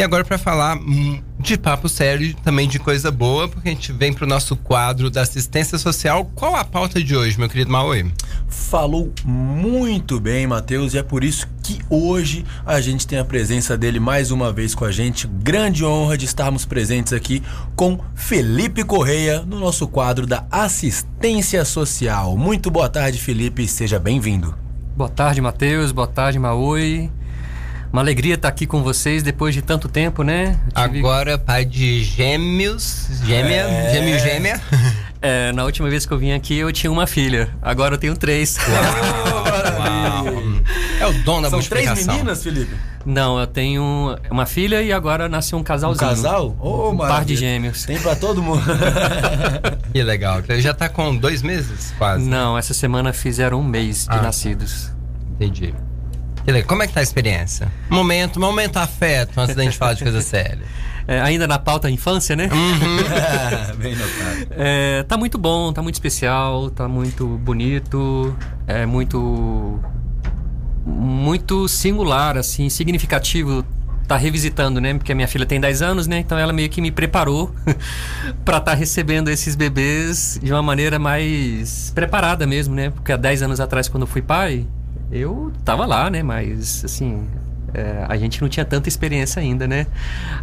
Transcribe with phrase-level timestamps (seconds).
[0.00, 3.72] E agora para falar hum, de papo sério e também de coisa boa, porque a
[3.72, 6.24] gente vem para o nosso quadro da assistência social.
[6.34, 8.10] Qual a pauta de hoje, meu querido Maui?
[8.48, 13.76] Falou muito bem, Matheus, e é por isso que hoje a gente tem a presença
[13.76, 15.26] dele mais uma vez com a gente.
[15.26, 17.42] Grande honra de estarmos presentes aqui
[17.76, 22.38] com Felipe Correia no nosso quadro da assistência social.
[22.38, 24.54] Muito boa tarde, Felipe, seja bem-vindo.
[24.96, 25.92] Boa tarde, Matheus.
[25.92, 27.10] Boa tarde, Maui.
[27.92, 30.60] Uma alegria estar aqui com vocês depois de tanto tempo, né?
[30.74, 30.98] Tive...
[30.98, 33.92] Agora pai de gêmeos, gêmea, é...
[33.92, 34.60] gêmeo gêmea.
[35.22, 38.16] É, na última vez que eu vim aqui eu tinha uma filha, agora eu tenho
[38.16, 38.56] três.
[38.56, 40.24] Uau.
[40.24, 40.42] Uau.
[41.00, 42.74] É o dono da São três meninas, Felipe?
[43.06, 46.06] Não, eu tenho uma filha e agora nasceu um casalzinho.
[46.06, 46.56] Um casal?
[46.60, 47.84] Oh, um par de gêmeos.
[47.84, 48.62] Tem pra todo mundo.
[49.90, 50.42] que legal.
[50.46, 52.28] Ele já tá com dois meses, quase.
[52.28, 54.92] Não, essa semana fizeram um mês de ah, nascidos.
[55.32, 55.74] Entendi.
[56.66, 57.70] Como é que tá a experiência?
[57.88, 60.60] Momento, momento afeto, antes da gente falar de coisa séria.
[61.06, 62.48] É, ainda na pauta infância, né?
[62.52, 63.76] Uhum.
[63.78, 64.46] Bem notado.
[64.50, 69.80] É, tá muito bom, tá muito especial, tá muito bonito, é muito
[70.86, 73.64] muito singular, assim, significativo
[74.10, 74.94] tá revisitando, né?
[74.94, 76.18] Porque a minha filha tem 10 anos, né?
[76.18, 77.54] Então ela meio que me preparou
[78.44, 82.90] para estar tá recebendo esses bebês de uma maneira mais preparada mesmo, né?
[82.90, 84.66] Porque há 10 anos atrás, quando eu fui pai,
[85.10, 86.22] eu tava lá, né?
[86.22, 87.26] Mas, assim,
[87.74, 89.86] é, a gente não tinha tanta experiência ainda, né?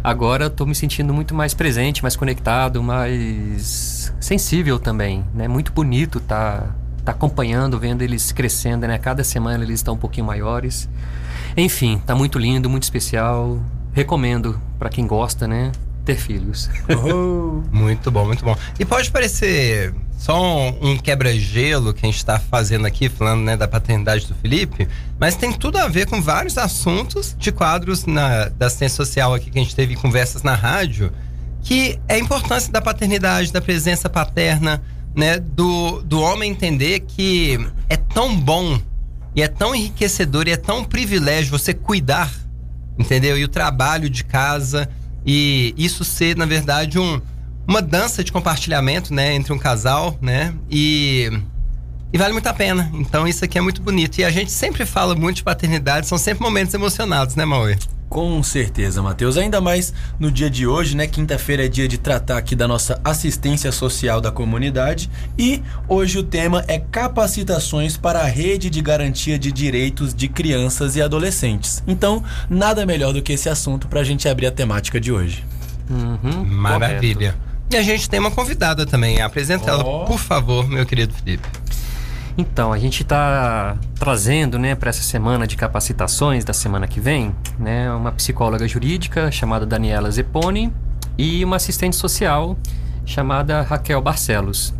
[0.02, 5.48] Agora eu tô me sentindo muito mais presente, mais conectado, mais sensível também, né?
[5.48, 8.98] Muito bonito tá, tá acompanhando, vendo eles crescendo, né?
[8.98, 10.88] Cada semana eles estão um pouquinho maiores.
[11.56, 13.58] Enfim, tá muito lindo, muito especial.
[13.92, 15.72] Recomendo para quem gosta, né?
[16.08, 16.70] Ter filhos.
[16.88, 18.56] Oh, muito bom, muito bom.
[18.80, 23.68] E pode parecer só um, quebra-gelo que a gente está fazendo aqui, falando né, da
[23.68, 24.88] paternidade do Felipe,
[25.20, 29.50] mas tem tudo a ver com vários assuntos de quadros na, da assistência social aqui
[29.50, 31.12] que a gente teve conversas na rádio,
[31.62, 34.82] que é a importância da paternidade, da presença paterna,
[35.14, 38.80] né, do, do homem entender que é tão bom
[39.36, 42.32] e é tão enriquecedor e é tão privilégio você cuidar,
[42.98, 43.36] entendeu?
[43.36, 44.88] E o trabalho de casa
[45.24, 47.20] e isso ser, na verdade, um
[47.66, 50.54] uma dança de compartilhamento, né, entre um casal, né?
[50.70, 51.30] E
[52.10, 52.90] e vale muito a pena.
[52.94, 54.18] Então isso aqui é muito bonito.
[54.18, 57.76] E a gente sempre fala muito de paternidade, são sempre momentos emocionados, né, Maui?
[58.08, 59.36] Com certeza, Matheus.
[59.36, 61.06] Ainda mais no dia de hoje, né?
[61.06, 65.10] Quinta-feira é dia de tratar aqui da nossa assistência social da comunidade.
[65.38, 70.96] E hoje o tema é capacitações para a rede de garantia de direitos de crianças
[70.96, 71.82] e adolescentes.
[71.86, 75.44] Então, nada melhor do que esse assunto para a gente abrir a temática de hoje.
[75.90, 77.32] Uhum, Maravilha.
[77.32, 77.48] Correto.
[77.70, 79.20] E a gente tem uma convidada também.
[79.20, 79.80] Apresenta oh.
[79.80, 81.46] ela, por favor, meu querido Felipe.
[82.40, 87.34] Então, a gente está trazendo, né, para essa semana de capacitações da semana que vem,
[87.58, 90.72] né, uma psicóloga jurídica chamada Daniela Zeponi
[91.18, 92.56] e uma assistente social
[93.04, 94.72] chamada Raquel Barcelos.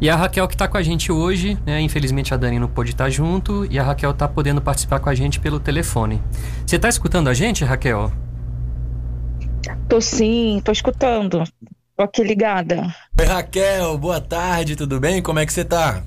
[0.00, 2.90] E a Raquel que está com a gente hoje, né, infelizmente a Dani não pôde
[2.90, 6.20] estar junto e a Raquel está podendo participar com a gente pelo telefone.
[6.66, 8.10] Você está escutando a gente, Raquel?
[9.88, 11.44] Tô sim, tô escutando.
[11.96, 12.92] Tô aqui ligada.
[13.16, 15.22] Oi, Raquel, boa tarde, tudo bem?
[15.22, 16.02] Como é que você tá?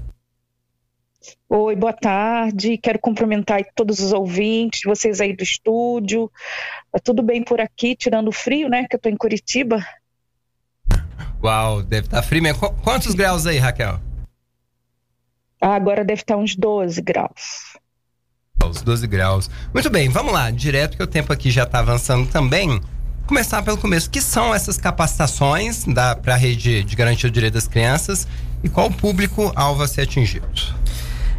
[1.49, 2.77] Oi, boa tarde.
[2.77, 6.31] Quero cumprimentar todos os ouvintes, vocês aí do estúdio.
[6.91, 8.87] Tá tudo bem por aqui, tirando o frio, né?
[8.87, 9.85] Que eu tô em Curitiba.
[11.43, 12.59] Uau, deve estar tá frio mesmo.
[12.83, 13.99] Quantos graus aí, Raquel?
[15.61, 17.77] Ah, agora deve estar tá uns 12 graus.
[18.63, 19.49] Os 12 graus.
[19.73, 22.81] Muito bem, vamos lá, direto que o tempo aqui já está avançando também
[23.29, 24.09] começar pelo começo.
[24.09, 25.85] que são essas capacitações
[26.23, 28.27] para a rede de garantia do direito das crianças
[28.63, 30.47] e qual o público-alvo a ser atingido?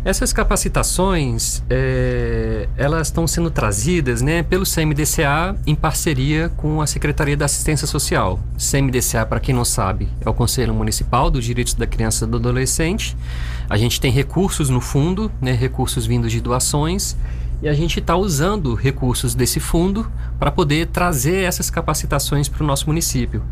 [0.02, 7.36] Essas capacitações, é, elas estão sendo trazidas né, pelo CMDCA em parceria com a Secretaria
[7.36, 8.40] da Assistência Social.
[8.56, 12.38] CMDCA, para quem não sabe, é o Conselho Municipal dos Direitos da Criança e do
[12.38, 13.14] Adolescente.
[13.68, 17.14] A gente tem recursos no fundo, né, recursos vindos de doações,
[17.62, 22.66] e a gente está usando recursos desse fundo para poder trazer essas capacitações para o
[22.66, 23.42] nosso município.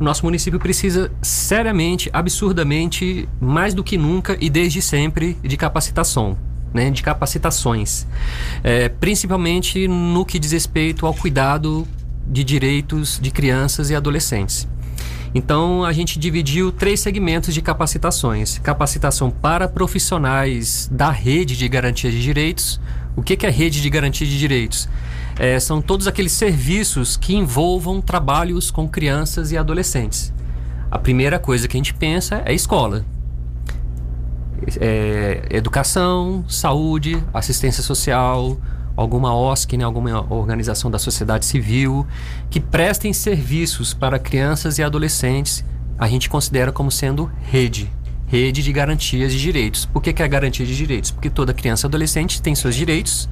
[0.00, 6.36] O nosso município precisa seriamente, absurdamente, mais do que nunca e desde sempre, de capacitação.
[6.74, 8.06] Né, de capacitações,
[8.64, 11.86] é, principalmente no que diz respeito ao cuidado
[12.26, 14.66] de direitos de crianças e adolescentes.
[15.34, 22.10] Então a gente dividiu três segmentos de capacitações: capacitação para profissionais da rede de garantia
[22.10, 22.80] de direitos,
[23.16, 24.88] o que, é rede de garantia de direitos?
[25.38, 30.32] É, são todos aqueles serviços que envolvam trabalhos com crianças e adolescentes.
[30.90, 33.04] A primeira coisa que a gente pensa é escola.
[34.78, 38.58] É, educação, saúde, assistência social,
[38.94, 42.06] alguma OSC, né, alguma organização da sociedade civil,
[42.50, 45.64] que prestem serviços para crianças e adolescentes,
[45.98, 47.90] a gente considera como sendo rede.
[48.26, 49.84] Rede de garantias de direitos.
[49.86, 51.10] Por que, que é garantia de direitos?
[51.10, 53.28] Porque toda criança e adolescente tem seus direitos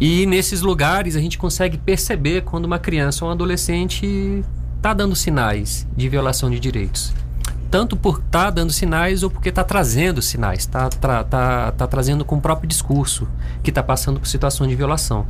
[0.00, 4.44] e nesses lugares a gente consegue perceber quando uma criança ou um adolescente
[4.76, 7.12] está dando sinais de violação de direitos.
[7.70, 11.86] Tanto por estar tá dando sinais ou porque está trazendo sinais, está tá, tá, tá
[11.86, 13.26] trazendo com o próprio discurso
[13.62, 15.26] que está passando por situação de violação.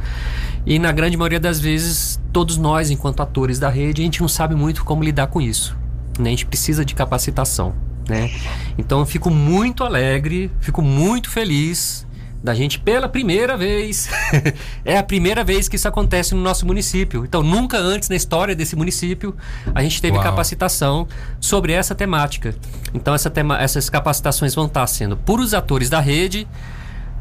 [0.66, 4.28] E na grande maioria das vezes, todos nós, enquanto atores da rede, a gente não
[4.28, 5.76] sabe muito como lidar com isso.
[6.18, 6.26] Né?
[6.26, 7.74] A gente precisa de capacitação.
[8.08, 8.30] Né?
[8.76, 12.03] Então eu fico muito alegre, fico muito feliz
[12.44, 14.06] da gente pela primeira vez.
[14.84, 17.24] é a primeira vez que isso acontece no nosso município.
[17.24, 19.34] Então, nunca antes na história desse município
[19.74, 20.22] a gente teve Uau.
[20.22, 21.08] capacitação
[21.40, 22.54] sobre essa temática.
[22.92, 26.46] Então, essa tema, essas capacitações vão estar sendo por os atores da rede,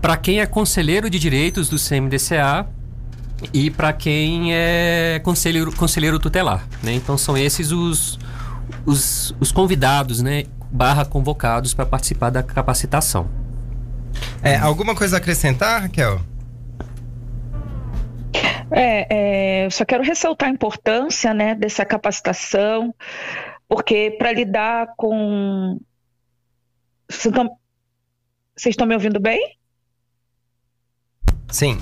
[0.02, 2.68] para quem é conselheiro de direitos do CMDCA
[3.54, 6.68] e para quem é conselheiro, conselheiro tutelar.
[6.84, 6.96] Né?
[6.96, 8.20] Então, são esses os,
[8.86, 10.44] os, os convidados, né?
[10.70, 13.43] barra convocados para participar da capacitação.
[14.42, 16.20] É, alguma coisa a acrescentar, Raquel?
[18.72, 22.94] É, é, só quero ressaltar a importância né, dessa capacitação,
[23.68, 25.80] porque para lidar com.
[27.08, 29.58] Vocês estão me ouvindo bem?
[31.50, 31.78] Sim.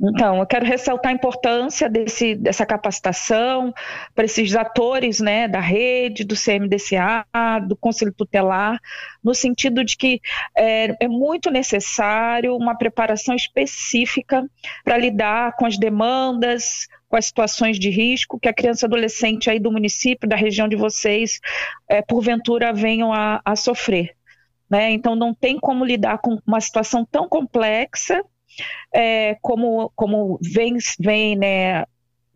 [0.00, 3.74] Então, eu quero ressaltar a importância desse, dessa capacitação
[4.14, 7.26] para esses atores né, da rede, do CMDCA,
[7.66, 8.80] do Conselho Tutelar,
[9.24, 10.20] no sentido de que
[10.56, 14.48] é, é muito necessário uma preparação específica
[14.84, 19.58] para lidar com as demandas, com as situações de risco que a criança adolescente aí
[19.58, 21.40] do município, da região de vocês,
[21.88, 24.14] é, porventura venham a, a sofrer.
[24.70, 24.92] Né?
[24.92, 28.22] Então, não tem como lidar com uma situação tão complexa
[28.92, 31.84] é, como, como vem, vem né,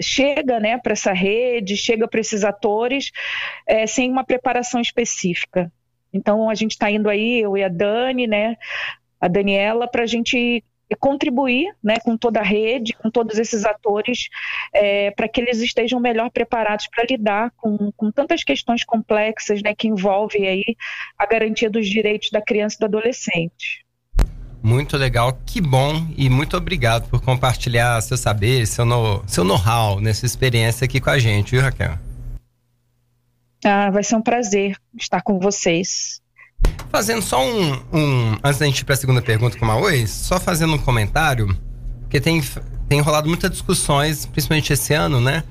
[0.00, 3.10] chega né, para essa rede, chega para esses atores,
[3.66, 5.72] é, sem uma preparação específica.
[6.12, 8.56] Então, a gente está indo aí, eu e a Dani, né,
[9.20, 10.62] a Daniela, para a gente
[10.98, 14.28] contribuir né, com toda a rede, com todos esses atores,
[14.74, 19.74] é, para que eles estejam melhor preparados para lidar com, com tantas questões complexas né,
[19.74, 20.76] que envolvem aí
[21.18, 23.86] a garantia dos direitos da criança e do adolescente.
[24.62, 30.00] Muito legal, que bom e muito obrigado por compartilhar seu saber, seu, no, seu know-how
[30.00, 31.98] nessa experiência aqui com a gente, viu, Raquel?
[33.64, 36.20] Ah, vai ser um prazer estar com vocês.
[36.90, 37.72] Fazendo só um.
[37.92, 40.78] um antes da gente ir para a segunda pergunta com a Maui, só fazendo um
[40.78, 41.56] comentário,
[42.02, 42.42] porque tem,
[42.88, 45.42] tem rolado muitas discussões, principalmente esse ano, né?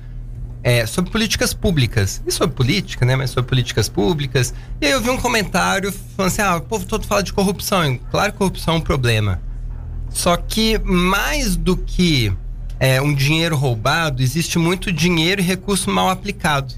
[0.62, 2.22] É, sobre políticas públicas.
[2.26, 3.16] E sobre política, né?
[3.16, 4.54] Mas sobre políticas públicas.
[4.80, 7.98] E aí eu vi um comentário falando assim: ah, o povo todo fala de corrupção.
[8.10, 9.40] Claro que corrupção é um problema.
[10.10, 12.32] Só que mais do que
[12.78, 16.74] é, um dinheiro roubado, existe muito dinheiro e recurso mal aplicado.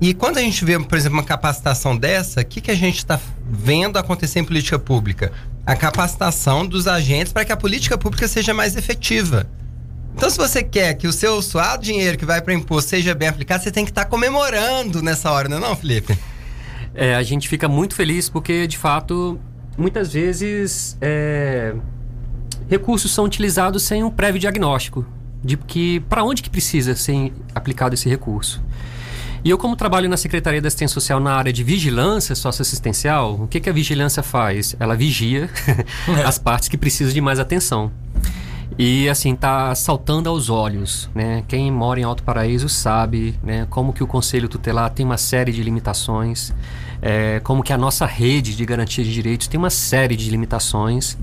[0.00, 2.98] E quando a gente vê, por exemplo, uma capacitação dessa, o que, que a gente
[2.98, 3.18] está
[3.48, 5.32] vendo acontecer em política pública?
[5.64, 9.48] A capacitação dos agentes para que a política pública seja mais efetiva.
[10.16, 13.28] Então, se você quer que o seu suado dinheiro que vai para imposto seja bem
[13.28, 16.18] aplicado, você tem que estar tá comemorando nessa hora, não é não, Felipe?
[16.94, 19.38] É, a gente fica muito feliz porque, de fato,
[19.76, 21.74] muitas vezes é,
[22.66, 25.04] recursos são utilizados sem um prévio diagnóstico
[25.44, 28.62] de que para onde que precisa ser aplicado esse recurso.
[29.44, 33.46] E eu, como trabalho na Secretaria da Assistência Social na área de vigilância socioassistencial, o
[33.46, 34.74] que, que a vigilância faz?
[34.80, 35.50] Ela vigia
[36.26, 37.92] as partes que precisam de mais atenção.
[38.78, 41.42] E assim, tá saltando aos olhos, né?
[41.48, 43.66] Quem mora em Alto Paraíso sabe, né?
[43.70, 46.52] Como que o Conselho Tutelar tem uma série de limitações,
[47.00, 51.16] é, como que a nossa rede de garantia de direitos tem uma série de limitações.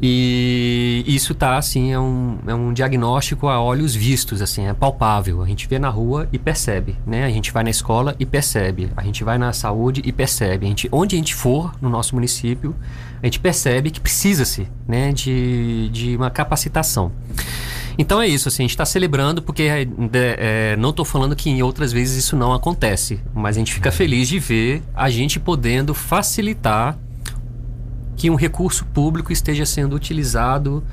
[0.00, 5.42] E isso tá assim, é um, é um diagnóstico a olhos vistos, assim, é palpável.
[5.42, 7.24] A gente vê na rua e percebe, né?
[7.24, 8.92] A gente vai na escola e percebe.
[8.96, 10.66] A gente vai na saúde e percebe.
[10.66, 12.76] A gente, onde a gente for no nosso município,
[13.22, 17.12] a gente percebe que precisa-se né, de, de uma capacitação.
[17.98, 19.62] Então é isso, assim, a gente está celebrando porque
[20.12, 23.90] é, não estou falando que em outras vezes isso não acontece, mas a gente fica
[23.90, 26.98] feliz de ver a gente podendo facilitar
[28.16, 30.84] que um recurso público esteja sendo utilizado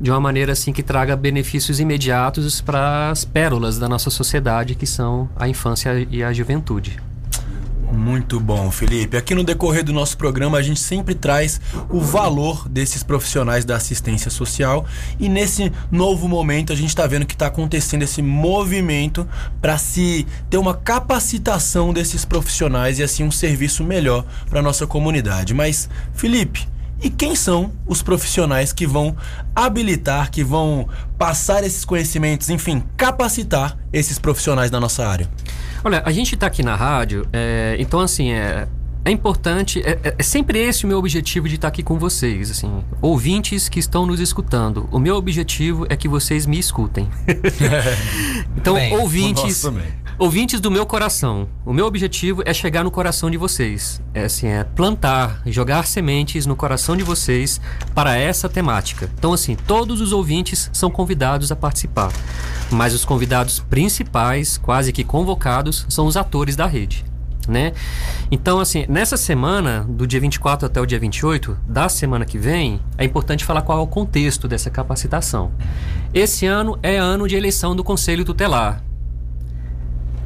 [0.00, 4.86] de uma maneira assim que traga benefícios imediatos para as pérolas da nossa sociedade que
[4.86, 6.98] são a infância e a juventude.
[7.92, 9.18] Muito bom, Felipe.
[9.18, 13.76] Aqui no decorrer do nosso programa a gente sempre traz o valor desses profissionais da
[13.76, 14.86] assistência social
[15.20, 19.28] e nesse novo momento a gente está vendo que está acontecendo esse movimento
[19.60, 25.52] para se ter uma capacitação desses profissionais e assim um serviço melhor para nossa comunidade.
[25.52, 26.66] Mas, Felipe,
[27.04, 29.16] E quem são os profissionais que vão
[29.56, 35.28] habilitar, que vão passar esses conhecimentos, enfim, capacitar esses profissionais da nossa área?
[35.84, 38.68] Olha, a gente está aqui na rádio, é, então assim, é,
[39.04, 42.52] é importante, é, é, é, sempre esse o meu objetivo de estar aqui com vocês,
[42.52, 44.88] assim, ouvintes que estão nos escutando.
[44.92, 47.08] O meu objetivo é que vocês me escutem.
[48.56, 49.64] então, Bem, ouvintes,
[50.22, 51.48] ouvintes do meu coração.
[51.66, 54.00] O meu objetivo é chegar no coração de vocês.
[54.14, 57.60] É assim, é plantar, jogar sementes no coração de vocês
[57.92, 59.10] para essa temática.
[59.18, 62.12] Então, assim, todos os ouvintes são convidados a participar,
[62.70, 67.04] mas os convidados principais, quase que convocados, são os atores da rede
[67.48, 67.72] né?
[68.30, 72.80] Então, assim, nessa semana, do dia 24 até o dia 28, da semana que vem,
[72.96, 75.50] é importante falar qual é o contexto dessa capacitação.
[76.14, 78.80] Esse ano é ano de eleição do Conselho Tutelar.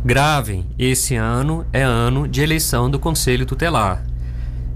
[0.06, 4.06] Gravem, esse ano é ano de eleição do Conselho Tutelar.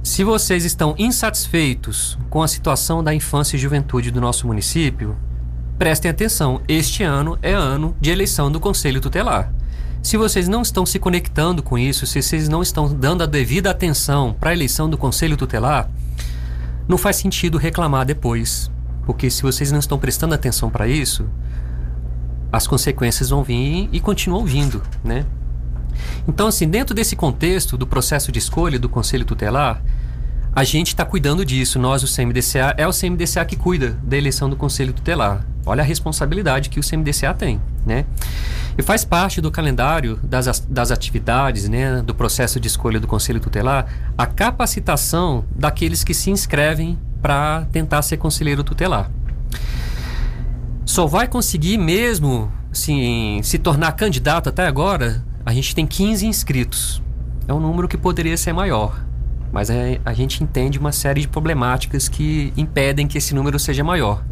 [0.02, 5.16] Se vocês estão insatisfeitos com a situação da infância e juventude do nosso município,
[5.78, 9.54] prestem atenção, este ano é ano de eleição do Conselho Tutelar.
[10.02, 13.70] Se vocês não estão se conectando com isso, se vocês não estão dando a devida
[13.70, 15.88] atenção para a eleição do Conselho Tutelar,
[16.88, 18.68] não faz sentido reclamar depois.
[19.06, 21.25] Porque se vocês não estão prestando atenção para isso,
[22.52, 25.25] as consequências vão vir e continuam vindo, né?
[26.26, 29.83] Então, assim, dentro desse contexto do processo de escolha do Conselho Tutelar,
[30.52, 31.78] a gente está cuidando disso.
[31.78, 35.47] Nós, o CMDCA, é o CMDCA que cuida da eleição do Conselho Tutelar.
[35.64, 38.04] Olha a responsabilidade que o CMDCA tem, né?
[38.76, 43.38] E faz parte do calendário das, das atividades, né, do processo de escolha do Conselho
[43.38, 49.11] Tutelar, a capacitação daqueles que se inscrevem para tentar ser conselheiro tutelar.
[50.90, 57.00] Só vai conseguir mesmo assim, se tornar candidato até agora, a gente tem 15 inscritos.
[57.47, 59.00] É um número que poderia ser maior.
[59.52, 64.25] Mas a gente entende uma série de problemáticas que impedem que esse número seja maior.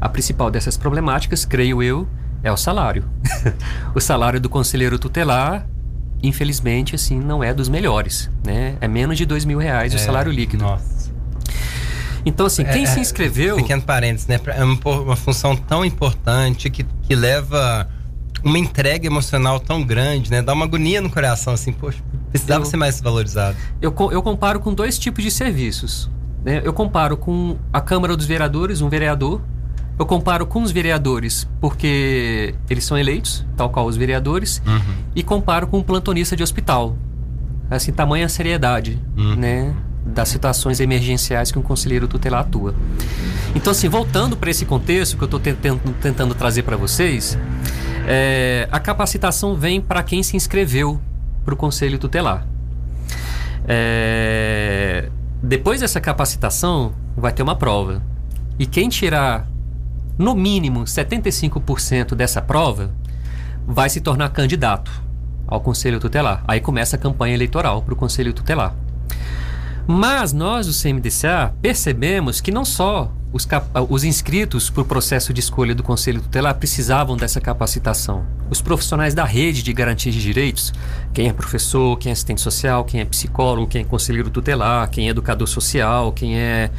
[0.00, 2.08] A principal dessas problemáticas, creio eu,
[2.42, 3.04] é o salário.
[3.94, 5.68] o salário do conselheiro tutelar,
[6.20, 8.76] infelizmente, assim, não é dos melhores, né?
[8.80, 10.64] É menos de dois mil reais é, o salário líquido.
[10.64, 11.01] Nossa.
[12.24, 13.56] Então, assim, quem é, se inscreveu...
[13.56, 14.40] Pequeno parênteses, né?
[14.46, 17.88] É uma, uma função tão importante que, que leva
[18.44, 20.42] uma entrega emocional tão grande, né?
[20.42, 23.56] Dá uma agonia no coração, assim, poxa, precisava eu, ser mais valorizado.
[23.80, 26.10] Eu, eu comparo com dois tipos de serviços.
[26.44, 26.60] Né?
[26.64, 29.40] Eu comparo com a Câmara dos Vereadores, um vereador,
[29.98, 34.94] eu comparo com os vereadores, porque eles são eleitos, tal qual os vereadores, uhum.
[35.14, 36.96] e comparo com um plantonista de hospital.
[37.70, 39.36] Assim, tamanha seriedade, uhum.
[39.36, 39.74] né?
[40.04, 42.74] Das situações emergenciais que um conselheiro tutelar atua.
[43.54, 47.38] Então, assim, voltando para esse contexto que eu estou tentando, tentando trazer para vocês,
[48.06, 51.00] é, a capacitação vem para quem se inscreveu
[51.44, 52.46] para o conselho tutelar.
[53.66, 55.08] É,
[55.42, 58.02] depois dessa capacitação, vai ter uma prova.
[58.58, 59.46] E quem tirar
[60.18, 62.90] no mínimo 75% dessa prova
[63.66, 64.90] vai se tornar candidato
[65.46, 66.42] ao Conselho Tutelar.
[66.46, 68.74] Aí começa a campanha eleitoral para o Conselho Tutelar.
[69.86, 73.48] Mas nós, do CMDCA, percebemos que não só os,
[73.88, 78.24] os inscritos para o processo de escolha do Conselho Tutelar precisavam dessa capacitação.
[78.50, 80.72] Os profissionais da rede de garantia de direitos,
[81.14, 85.08] quem é professor, quem é assistente social, quem é psicólogo, quem é conselheiro tutelar, quem
[85.08, 86.70] é educador social, quem é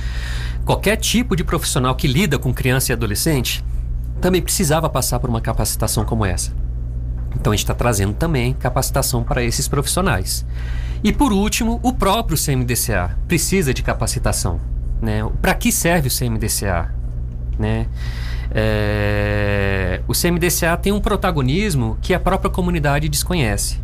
[0.64, 3.64] qualquer tipo de profissional que lida com criança e adolescente
[4.22, 6.54] também precisava passar por uma capacitação como essa.
[7.36, 10.46] Então a gente está trazendo também capacitação para esses profissionais.
[11.04, 14.62] E por último, o próprio CMDCA precisa de capacitação.
[15.02, 15.20] Né?
[15.42, 16.94] Para que serve o CMDCA?
[17.60, 17.88] Né?
[18.52, 20.02] É...
[20.08, 23.82] O CMDCA tem um protagonismo que a própria comunidade desconhece.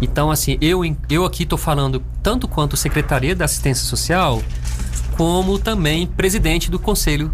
[0.00, 0.80] Então, assim, eu,
[1.10, 4.42] eu aqui estou falando tanto quanto Secretaria da Assistência Social,
[5.16, 7.32] como também presidente do conselho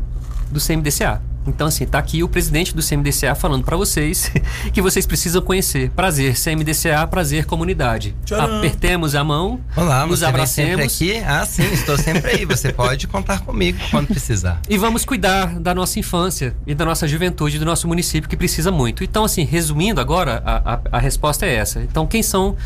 [0.50, 1.22] do CMDCA.
[1.46, 4.30] Então, assim, tá aqui o presidente do CMDCA falando para vocês
[4.72, 5.90] que vocês precisam conhecer.
[5.90, 8.14] Prazer, CMDCA, prazer, comunidade.
[8.24, 8.58] Tcharam.
[8.58, 10.92] Apertemos a mão, Olá, nos abracemos.
[10.92, 11.24] sempre aqui?
[11.26, 12.44] Ah, sim, estou sempre aí.
[12.44, 14.60] Você pode contar comigo quando precisar.
[14.68, 18.70] E vamos cuidar da nossa infância e da nossa juventude do nosso município, que precisa
[18.70, 19.02] muito.
[19.02, 21.80] Então, assim, resumindo agora, a, a, a resposta é essa.
[21.82, 22.56] Então, quem são.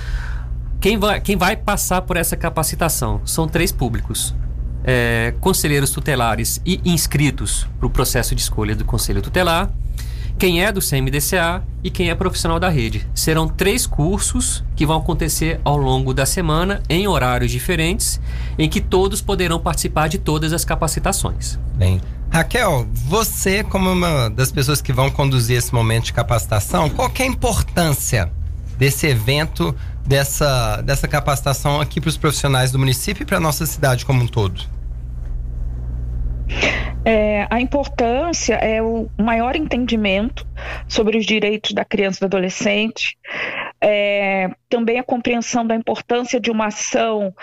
[0.80, 3.22] Quem vai, quem vai passar por essa capacitação?
[3.24, 4.34] São três públicos
[4.84, 9.70] é, conselheiros tutelares e inscritos para o processo de escolha do Conselho Tutelar,
[10.38, 13.06] quem é do CMDCA e quem é profissional da rede.
[13.14, 18.20] Serão três cursos que vão acontecer ao longo da semana, em horários diferentes,
[18.58, 21.58] em que todos poderão participar de todas as capacitações.
[21.74, 22.00] Bem.
[22.30, 27.22] Raquel, você, como uma das pessoas que vão conduzir esse momento de capacitação, qual é
[27.22, 28.28] a importância
[28.76, 29.72] desse evento,
[30.06, 34.22] dessa, dessa capacitação aqui para os profissionais do município e para a nossa cidade como
[34.22, 34.62] um todo?
[37.04, 40.46] É, a importância é o maior entendimento
[40.88, 43.18] sobre os direitos da criança e do adolescente,
[43.80, 47.34] é, também a compreensão da importância de uma ação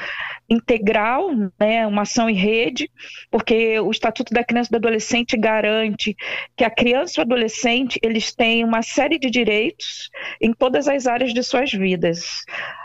[0.51, 2.91] integral, né, uma ação em rede,
[3.31, 6.13] porque o Estatuto da Criança e do Adolescente garante
[6.57, 10.09] que a criança e o adolescente eles têm uma série de direitos
[10.41, 12.43] em todas as áreas de suas vidas.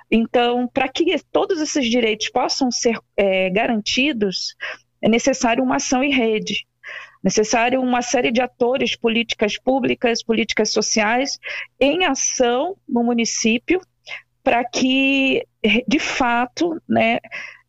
[0.08, 4.54] Então, para que todos esses direitos possam ser é, garantidos,
[5.02, 6.64] é necessário uma ação em rede
[7.25, 11.40] necessário uma série de atores, políticas públicas, políticas sociais,
[11.80, 13.80] em ação no município,
[14.44, 15.44] para que,
[15.88, 17.18] de fato, né,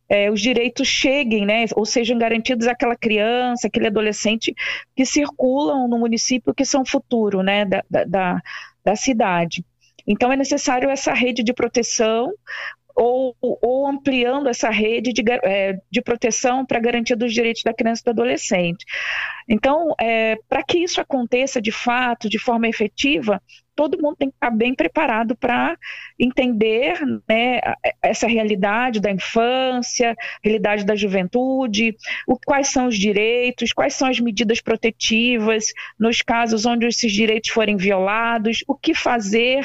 [0.08, 4.54] é, os direitos cheguem, né, ou sejam garantidos àquela criança, aquele adolescente
[4.96, 8.42] que circulam no município, que são futuro né, da, da,
[8.84, 9.64] da cidade.
[10.06, 12.32] Então, é necessário essa rede de proteção,
[12.98, 18.02] ou, ou ampliando essa rede de, é, de proteção para garantia dos direitos da criança
[18.02, 18.84] e do adolescente.
[19.48, 23.40] Então, é, para que isso aconteça de fato, de forma efetiva,
[23.78, 25.78] todo mundo tem que estar bem preparado para
[26.18, 27.60] entender né,
[28.02, 31.94] essa realidade da infância, realidade da juventude,
[32.26, 35.66] o, quais são os direitos, quais são as medidas protetivas
[35.96, 39.64] nos casos onde esses direitos forem violados, o que fazer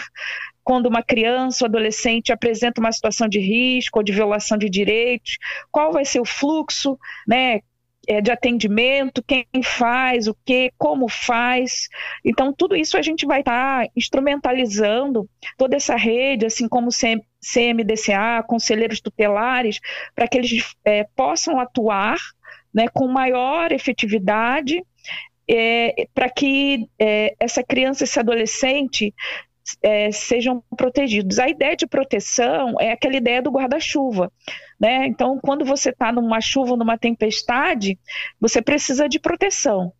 [0.63, 5.39] quando uma criança ou adolescente apresenta uma situação de risco ou de violação de direitos,
[5.71, 7.61] qual vai ser o fluxo, né?
[8.05, 11.87] É, de atendimento, quem faz, o que, como faz.
[12.23, 18.43] Então, tudo isso a gente vai estar tá instrumentalizando toda essa rede, assim como CMDCA,
[18.45, 19.79] conselheiros tutelares,
[20.13, 22.17] para que eles é, possam atuar
[22.73, 24.83] né, com maior efetividade
[25.49, 29.13] é, para que é, essa criança, esse adolescente
[29.81, 31.39] é, sejam protegidos.
[31.39, 34.31] A ideia de proteção é aquela ideia do guarda-chuva.
[34.79, 35.07] Né?
[35.07, 37.97] Então, quando você está numa chuva, numa tempestade,
[38.39, 39.93] você precisa de proteção.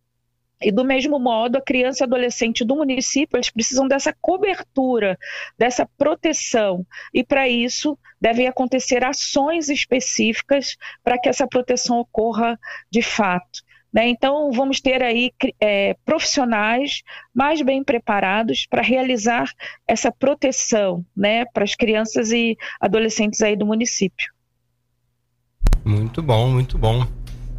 [0.62, 5.18] E do mesmo modo, a criança e adolescente do município, eles precisam dessa cobertura,
[5.58, 6.86] dessa proteção.
[7.12, 12.58] E para isso, devem acontecer ações específicas para que essa proteção ocorra
[12.90, 13.63] de fato.
[13.94, 14.08] Né?
[14.08, 15.30] Então, vamos ter aí
[15.60, 17.02] é, profissionais
[17.32, 19.48] mais bem preparados para realizar
[19.86, 24.34] essa proteção né, para as crianças e adolescentes aí do município.
[25.84, 27.06] Muito bom, muito bom.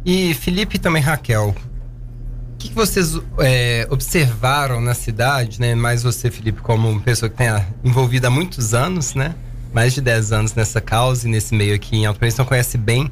[0.04, 1.54] E Felipe também Raquel,
[2.52, 5.74] o que, que vocês é, observaram na cidade, né?
[5.74, 7.48] Mais você, Felipe, como pessoa que tem
[7.82, 9.34] envolvida há muitos anos, né?
[9.72, 12.78] Mais de 10 anos nessa causa e nesse meio aqui em Alto Príncipe, então conhece
[12.78, 13.10] bem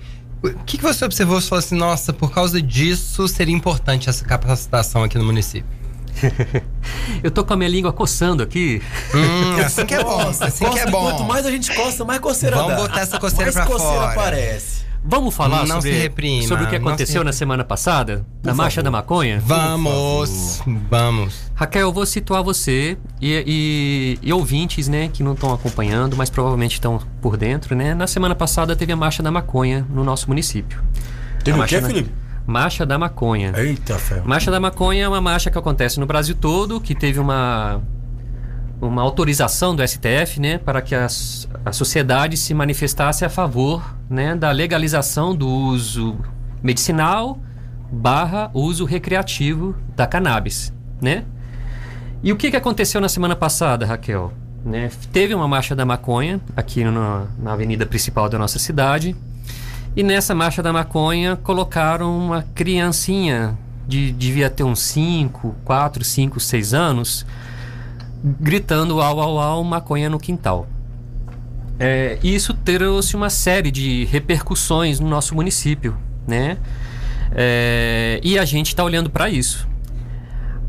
[0.50, 4.24] o que, que você observou e falou assim, nossa, por causa disso seria importante essa
[4.24, 5.66] capacitação aqui no município?
[7.22, 8.80] Eu tô com a minha língua coçando aqui.
[9.14, 11.10] Hum, assim que é bom, assim que é bom.
[11.10, 12.76] Quanto mais a gente coça, mais coceira Vamos dá.
[12.76, 14.12] botar essa coceira mais pra coceira fora.
[14.12, 14.84] aparece.
[15.06, 18.24] Vamos falar Não sobre, se reprima, sobre o que aconteceu se na semana passada?
[18.42, 18.62] na favor.
[18.62, 19.38] Marcha da Maconha?
[19.44, 21.52] Vamos, vamos.
[21.54, 26.30] Raquel, eu vou situar você e, e- e ouvintes, né, que não estão acompanhando, mas
[26.30, 27.94] provavelmente estão por dentro, né?
[27.94, 30.82] Na semana passada teve a Marcha da Maconha no nosso município.
[31.44, 32.10] Teve o marcha quê, da- Felipe?
[32.46, 33.52] Marcha da Maconha.
[33.56, 34.20] Eita, fé.
[34.24, 37.82] Marcha da Maconha é uma marcha que acontece no Brasil todo, que teve uma,
[38.80, 41.06] uma autorização do STF, né, para que a,
[41.64, 46.16] a sociedade se manifestasse a favor, né, da legalização do uso
[46.62, 47.38] medicinal
[47.90, 51.24] barra uso recreativo da cannabis, né?
[52.22, 54.32] E o que, que aconteceu na semana passada, Raquel?
[54.64, 59.14] Né, teve uma marcha da maconha aqui no- na avenida principal da nossa cidade.
[59.94, 63.56] E nessa marcha da maconha colocaram uma criancinha
[63.86, 67.26] de devia ter uns 5, 4, 5, 6 anos,
[68.24, 70.66] gritando au au au maconha no quintal.
[71.78, 76.56] É, isso trouxe uma série de repercussões no nosso município, né?
[77.32, 79.68] É, e a gente está olhando para isso.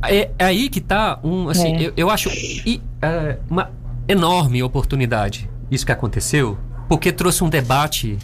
[0.04, 1.88] É, é aí que está um, assim, É.
[1.88, 3.72] eu, eu acho e, é, uma
[4.08, 8.18] enorme oportunidade isso que aconteceu, porque trouxe um debate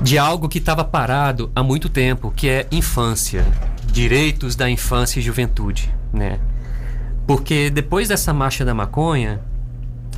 [0.00, 3.46] de algo que estava parado há muito tempo, que é infância,
[3.86, 6.38] direitos da infância e juventude, né?
[7.26, 9.40] Porque depois dessa marcha da maconha,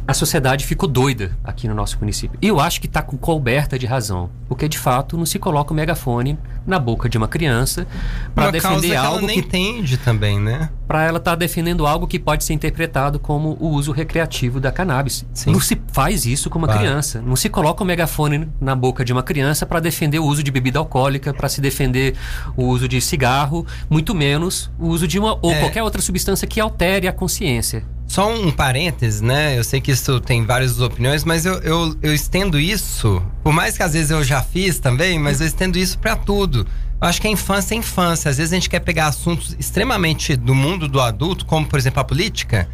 [0.08, 2.38] a sociedade ficou doida aqui no nosso município.
[2.40, 5.72] E eu acho que está com coberta de razão, porque de fato não se coloca
[5.72, 7.86] o megafone na boca de uma criança
[8.34, 10.70] para Uma causa defender que ela algo nem que entende também, né?
[10.86, 15.24] para ela estar defendendo algo que pode ser interpretado como o uso recreativo da cannabis.
[15.34, 15.50] Sim.
[15.52, 16.82] Não se faz isso com uma Claro.
[16.82, 17.20] criança.
[17.20, 20.50] Não se coloca o megafone na boca de uma criança para defender o uso de
[20.52, 22.14] bebida alcoólica, para se defender
[22.56, 25.58] o uso de cigarro, muito menos o uso de uma ou É.
[25.60, 27.82] qualquer outra substância que altere a consciência.
[28.06, 29.58] Só um parêntese, né?
[29.58, 33.76] Eu sei que isso tem várias opiniões, mas eu, eu, eu estendo isso, por mais
[33.76, 36.66] que às vezes eu já fiz também, mas eu estendo isso pra tudo.
[37.00, 38.30] Eu acho que a infância é infância.
[38.30, 42.00] Às vezes a gente quer pegar assuntos extremamente do mundo do adulto, como por exemplo
[42.00, 42.68] a política,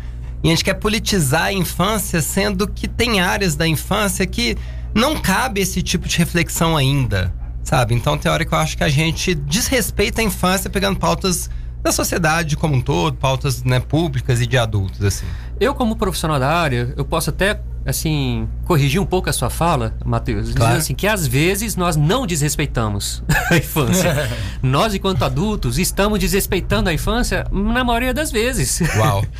[0.44, 4.56] e a gente quer politizar a infância, sendo que tem áreas da infância que
[4.94, 7.94] não cabe esse tipo de reflexão ainda, sabe?
[7.94, 11.48] Então que eu acho que a gente desrespeita a infância pegando pautas
[11.82, 15.26] da sociedade como um todo, pautas né, públicas e de adultos, assim.
[15.60, 19.94] Eu, como profissional da área, eu posso até, assim, corrigir um pouco a sua fala,
[20.04, 20.58] Matheus, Claro.
[20.58, 24.30] dizendo assim que às vezes nós não desrespeitamos a infância.
[24.62, 28.80] nós, enquanto adultos, estamos desrespeitando a infância na maioria das vezes.
[28.96, 29.24] Uau.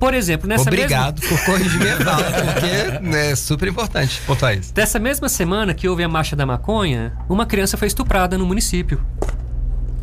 [0.00, 4.74] Por exemplo, nessa Obrigado por corrigir minha fala, porque né, é super importante pontuar isso.
[4.74, 9.00] Dessa mesma semana que houve a marcha da maconha, uma criança foi estuprada no município.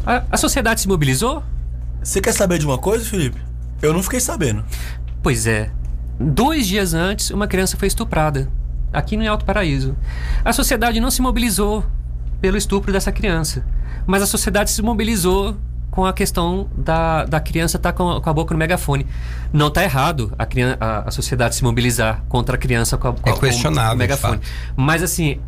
[0.05, 1.43] A, a sociedade se mobilizou?
[2.01, 3.39] Você quer saber de uma coisa, Felipe?
[3.81, 4.63] Eu não fiquei sabendo.
[5.21, 5.71] Pois é.
[6.19, 8.51] Dois dias antes, uma criança foi estuprada,
[8.91, 9.95] aqui no Alto Paraíso.
[10.43, 11.85] A sociedade não se mobilizou
[12.41, 13.65] pelo estupro dessa criança,
[14.05, 15.55] mas a sociedade se mobilizou
[15.91, 19.05] com a questão da, da criança estar com, com a boca no megafone.
[19.51, 23.13] Não está errado a, criança, a, a sociedade se mobilizar contra a criança com, a,
[23.13, 24.39] com, É com questionável, o de megafone.
[24.75, 25.39] Mas assim,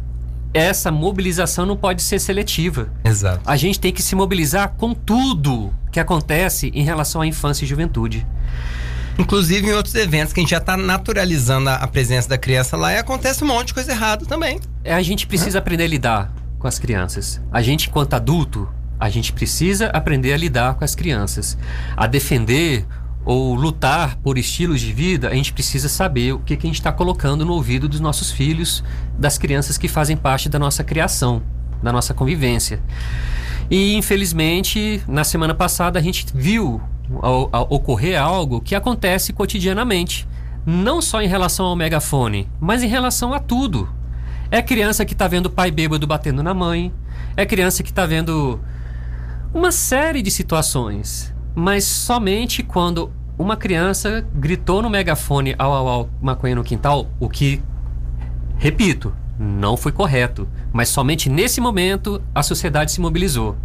[0.54, 2.92] essa mobilização não pode ser seletiva.
[3.04, 3.42] Exato.
[3.46, 7.68] A gente tem que se mobilizar com tudo que acontece em relação à infância e
[7.68, 8.26] juventude.
[9.18, 12.78] Inclusive em outros eventos que a gente já tá naturalizando a, a presença da criança
[12.78, 14.60] lá e acontece um monte de coisa errada também.
[14.84, 17.42] É, a gente precisa aprender a lidar com as crianças.
[17.52, 21.58] A gente, enquanto adulto, a gente precisa aprender a lidar com as crianças.
[21.98, 22.86] A defender
[23.24, 26.80] ou lutar por estilos de vida, a gente precisa saber o que, que a gente
[26.80, 28.84] está colocando no ouvido dos nossos filhos,
[29.18, 31.42] das crianças que fazem parte da nossa criação,
[31.84, 32.82] da nossa convivência.
[33.70, 36.82] E infelizmente, na semana passada a gente viu
[37.22, 40.28] ao- ao ocorrer algo que acontece cotidianamente,
[40.66, 43.88] não só em relação ao megafone, mas em relação a tudo.
[44.50, 46.92] É criança que está vendo o pai bêbado batendo na mãe,
[47.38, 48.60] é criança que está vendo
[49.54, 56.10] uma série de situações, mas somente quando uma criança gritou no megafone ao au au
[56.22, 57.62] maconha no quintal, o que
[58.62, 63.58] Repito, não foi correto, mas somente nesse momento a sociedade se mobilizou.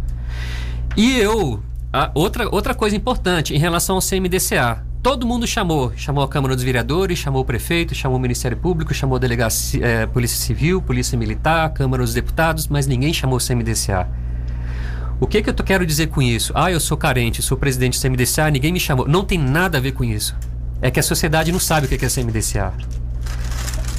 [0.97, 1.61] E eu,
[2.15, 4.83] outra, outra coisa importante em relação ao CMDCA.
[5.03, 8.91] Todo mundo chamou, chamou a Câmara dos Vereadores, chamou o prefeito, chamou o Ministério Público,
[8.91, 13.39] chamou a delegacia, eh, Polícia Civil, Polícia Militar, Câmara dos Deputados, mas ninguém chamou o
[13.39, 14.09] CMDCA.
[15.19, 16.51] O que, que eu quero dizer com isso?
[16.55, 19.07] Ah, eu sou carente, sou presidente do CMDCA, ninguém me chamou.
[19.07, 20.35] Não tem nada a ver com isso.
[20.79, 22.71] É que a sociedade não sabe o que é CMDCA.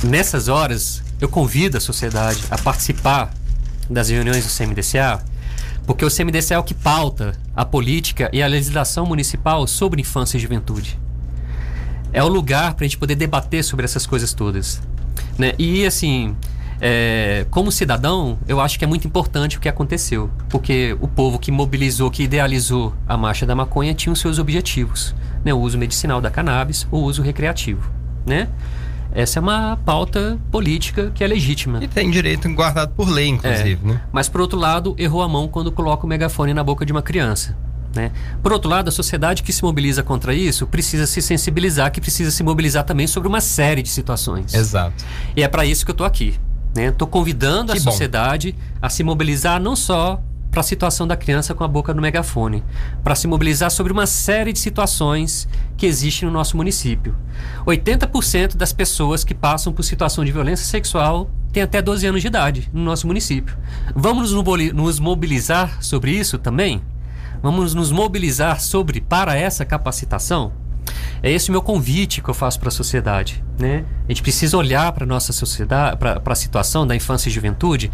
[0.04, 3.34] Nessas horas, eu convido a sociedade a participar
[3.90, 5.20] das reuniões do CMDCA,
[5.84, 10.36] porque o CMDCA é o que pauta a política e a legislação municipal sobre infância
[10.36, 10.96] e juventude.
[12.12, 14.80] É o lugar para a gente poder debater sobre essas coisas todas.
[15.36, 15.52] Né?
[15.58, 16.36] E assim,
[16.80, 21.38] é, como cidadão, eu acho que é muito importante o que aconteceu, porque o povo
[21.38, 25.14] que mobilizou, que idealizou a marcha da maconha tinha os seus objetivos,
[25.44, 25.52] né?
[25.52, 27.90] O uso medicinal da cannabis, o uso recreativo,
[28.24, 28.48] né?
[29.10, 31.82] Essa é uma pauta política que é legítima.
[31.82, 34.00] E tem direito guardado por lei, inclusive, né?
[34.12, 37.02] Mas, por outro lado, errou a mão quando coloca o megafone na boca de uma
[37.02, 37.56] criança.
[37.94, 38.12] Né?
[38.42, 42.30] Por outro lado, a sociedade que se mobiliza contra isso precisa se sensibilizar, que precisa
[42.30, 44.52] se mobilizar também sobre uma série de situações.
[44.54, 45.04] Exato.
[45.34, 46.38] E é para isso que eu estou aqui.
[46.76, 47.90] Estou convidando Que a bom.
[47.90, 52.00] sociedade a se mobilizar não só para a situação da criança com a boca no
[52.00, 52.64] megafone,
[53.04, 57.14] para se mobilizar sobre uma série de situações que existem no nosso município.
[57.66, 62.28] 80% das pessoas que passam por situação de violência sexual têm até 12 anos de
[62.28, 63.56] idade no nosso município.
[63.94, 66.82] Vamos nos mobilizar sobre isso também?
[67.42, 70.52] Vamos nos mobilizar sobre para essa capacitação?
[71.22, 73.42] É esse o meu convite que eu faço para a sociedade.
[73.58, 73.84] Né?
[74.06, 77.90] A gente precisa olhar para a nossa sociedade, para a situação da infância e juventude,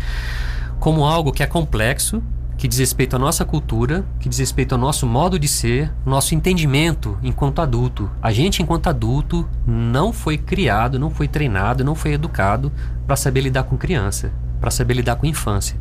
[0.79, 2.23] como algo que é complexo,
[2.57, 6.35] que diz respeito à nossa cultura, que diz respeito ao nosso modo de ser, nosso
[6.35, 8.11] entendimento enquanto adulto.
[8.23, 12.73] A gente, enquanto adulto, não foi criado, não foi treinado, não foi educado
[13.07, 15.77] para saber lidar com criança, para saber lidar com infância.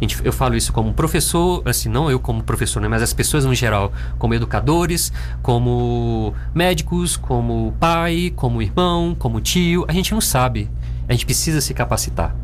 [0.00, 3.44] Gente- Eu falo isso como professor, assim, não eu como professor, né, mas as pessoas
[3.44, 9.84] no geral, como educadores, como médicos, como pai, como irmão, como tio.
[9.88, 10.70] A gente não sabe.
[11.08, 12.34] A gente precisa se capacitar.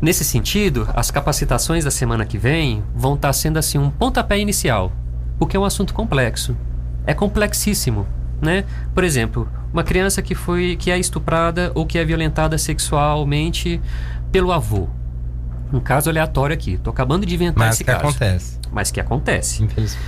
[0.00, 4.92] Nesse sentido, as capacitações da semana que vem vão estar sendo assim um pontapé inicial,
[5.38, 6.56] porque é um assunto complexo.
[7.06, 8.06] É complexíssimo,
[8.40, 8.64] né?
[8.94, 13.80] Por exemplo, uma criança que foi que é estuprada ou que é violentada sexualmente
[14.32, 14.88] pelo avô.
[15.72, 16.78] Um caso aleatório aqui.
[16.78, 18.04] Tô acabando de inventar Mas esse que caso.
[18.04, 18.58] acontece.
[18.70, 19.62] Mas que acontece.
[19.62, 20.04] Infelizmente.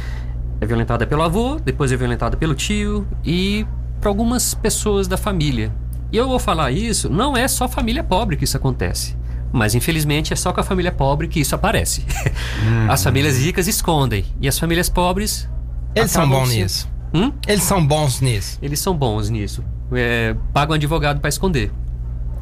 [0.60, 3.66] É violentada pelo avô, depois é violentada pelo tio e
[4.00, 5.72] por algumas pessoas da família.
[6.12, 9.16] E eu vou falar isso, não é só família pobre que isso acontece.
[9.52, 12.04] Mas infelizmente é só com a família pobre que isso aparece.
[12.64, 12.90] Uhum.
[12.90, 15.48] As famílias ricas escondem e as famílias pobres.
[15.94, 16.56] Eles são bons se...
[16.56, 16.88] nisso.
[17.12, 17.32] Hum?
[17.46, 18.58] Eles são bons nisso.
[18.62, 19.62] Eles são bons nisso.
[19.92, 21.70] É, pagam um advogado para esconder.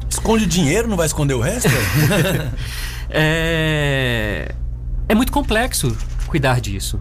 [0.09, 1.69] Esconde o dinheiro, não vai esconder o resto?
[3.13, 4.53] é...
[5.07, 5.95] é muito complexo
[6.27, 6.99] cuidar disso.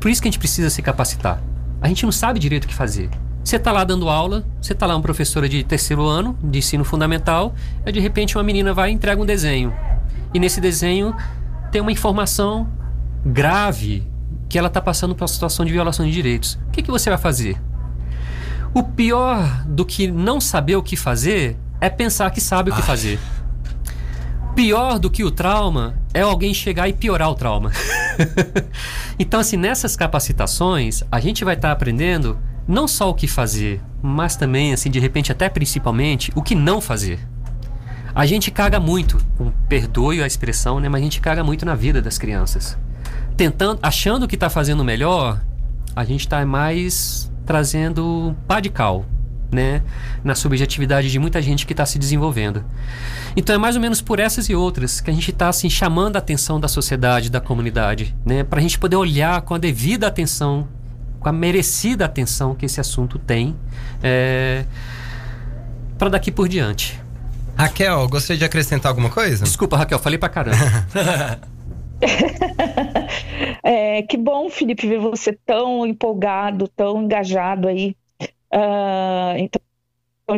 [0.00, 1.40] Por isso que a gente precisa se capacitar.
[1.80, 3.08] A gente não sabe direito o que fazer.
[3.44, 6.84] Você está lá dando aula, você está lá uma professora de terceiro ano, de ensino
[6.84, 7.54] fundamental,
[7.86, 9.72] e de repente uma menina vai e entrega um desenho.
[10.34, 11.14] E nesse desenho
[11.70, 12.68] tem uma informação
[13.24, 14.04] grave
[14.48, 16.58] que ela está passando por uma situação de violação de direitos.
[16.66, 17.56] O que, que você vai fazer?
[18.74, 22.82] O pior do que não saber o que fazer é pensar que sabe o que
[22.82, 23.20] fazer.
[24.56, 27.70] Pior do que o trauma é alguém chegar e piorar o trauma.
[29.18, 33.82] então, assim, nessas capacitações, a gente vai estar tá aprendendo não só o que fazer,
[34.02, 37.20] mas também, assim, de repente, até principalmente, o que não fazer.
[38.14, 40.88] A gente caga muito, um, perdoe a expressão, né?
[40.88, 42.78] Mas a gente caga muito na vida das crianças.
[43.36, 45.38] Tentando, achando que está fazendo melhor,
[45.94, 49.04] a gente está mais trazendo pá de cal,
[49.50, 49.82] né,
[50.24, 52.64] na subjetividade de muita gente que está se desenvolvendo.
[53.36, 56.16] Então é mais ou menos por essas e outras que a gente está assim chamando
[56.16, 60.06] a atenção da sociedade, da comunidade, né, para a gente poder olhar com a devida
[60.06, 60.68] atenção,
[61.20, 63.56] com a merecida atenção que esse assunto tem,
[64.02, 64.64] é,
[65.98, 67.00] para daqui por diante.
[67.56, 69.44] Raquel, gostaria de acrescentar alguma coisa?
[69.44, 70.56] Desculpa, Raquel, falei para caramba.
[73.62, 77.96] é, que bom, Felipe, ver você tão empolgado, tão engajado aí
[78.56, 79.60] Uh, então,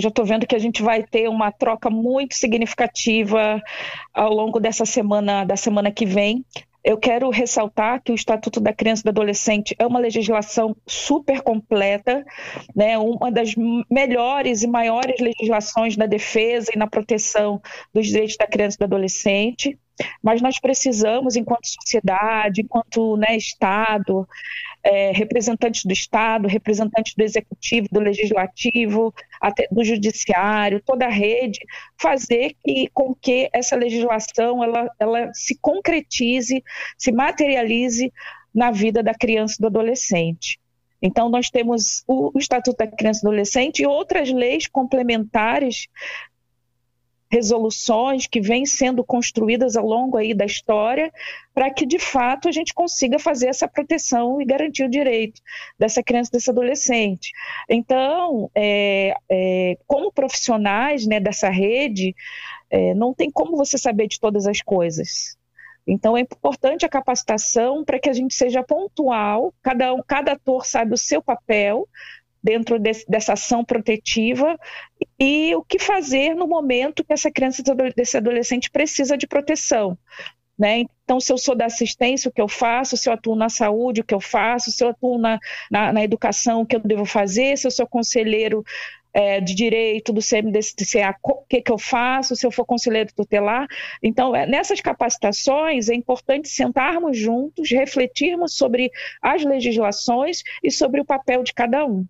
[0.00, 3.62] já estou vendo que a gente vai ter uma troca muito significativa
[4.12, 6.44] ao longo dessa semana, da semana que vem.
[6.85, 11.42] Eu quero ressaltar que o Estatuto da Criança e do Adolescente é uma legislação super
[11.42, 12.24] completa,
[12.74, 12.96] né?
[12.98, 13.54] uma das
[13.90, 17.61] melhores e maiores legislações na defesa e na proteção
[17.92, 19.78] dos direitos da criança e do adolescente.
[20.22, 24.26] Mas nós precisamos, enquanto sociedade, enquanto né, Estado,
[24.83, 31.61] é, representantes do Estado, representantes do Executivo, do Legislativo, até do Judiciário, toda a rede,
[32.01, 36.62] fazer que, com que essa legislação ela, ela se concretize,
[36.97, 38.12] se materialize
[38.55, 40.59] na vida da criança e do adolescente.
[41.01, 45.87] Então, nós temos o, Estatuto da Criança e do Adolescente e outras leis complementares
[47.31, 51.12] resoluções que vêm sendo construídas ao longo aí da história
[51.55, 55.41] para que de fato a gente consiga fazer essa proteção e garantir o direito
[55.79, 57.33] dessa criança desse adolescente.
[57.69, 62.14] Então, é, é, como profissionais né, dessa rede,
[62.71, 65.37] é, não tem como você saber de todas as coisas.
[65.88, 70.93] Então é importante a capacitação para que a gente seja pontual, cada, cada ator sabe
[70.93, 71.88] o seu papel,
[72.42, 74.59] dentro dessa ação protetiva
[75.18, 77.62] e o que fazer no momento que essa criança,
[77.96, 79.98] desse adolescente precisa de proteção.
[80.59, 80.81] Né?
[81.05, 82.96] Então, se eu sou da assistência, o que eu faço?
[82.96, 84.72] Se eu atuo na saúde, o que eu faço?
[84.72, 85.38] Se eu atuo na,
[85.70, 87.57] na, na educação, o que eu devo fazer?
[87.57, 88.64] Se eu sou conselheiro
[89.12, 92.35] é, de direito do CMDCA, o que, que eu faço?
[92.35, 93.68] Se eu for conselheiro tutelar?
[94.03, 98.90] Então, é, nessas capacitações, é importante sentarmos juntos, refletirmos sobre
[99.22, 102.05] as legislações e sobre o papel de cada um.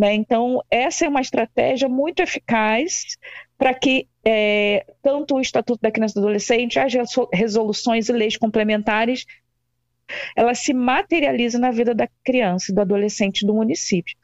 [0.00, 0.14] Né?
[0.14, 3.18] Então, essa é uma estratégia muito eficaz
[3.58, 6.94] para que é, tanto o Estatuto da Criança e do Adolescente, as
[7.30, 9.26] resoluções e leis complementares,
[10.34, 14.16] ela se materializa na vida da criança e do adolescente do município.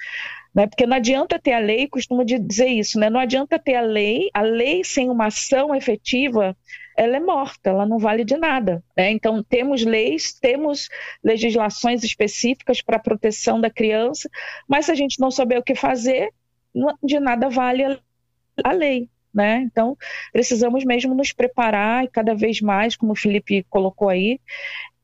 [0.55, 0.67] Né?
[0.67, 3.11] Porque não adianta ter a lei, costumo dizer isso, né?
[3.11, 6.57] não adianta ter a lei, a lei sem uma ação efetiva,
[6.97, 8.83] ela é morta, ela não vale de nada.
[8.97, 9.11] Né?
[9.11, 10.89] Então, temos leis, temos
[11.23, 14.29] legislações específicas para a proteção da criança,
[14.67, 16.31] mas se a gente não souber o que fazer,
[17.03, 17.99] de nada vale
[18.65, 19.09] a lei.
[19.33, 19.63] Né?
[19.71, 19.97] Então,
[20.33, 24.41] precisamos mesmo nos preparar e cada vez mais, como o Felipe colocou aí,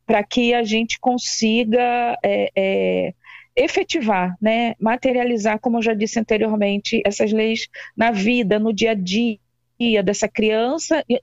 [0.06, 3.14] para que a gente consiga é, é,
[3.54, 8.94] efetivar, né, materializar, como eu já disse anteriormente, essas leis na vida, no dia a
[8.94, 9.38] dia
[10.02, 11.20] dessa criança e,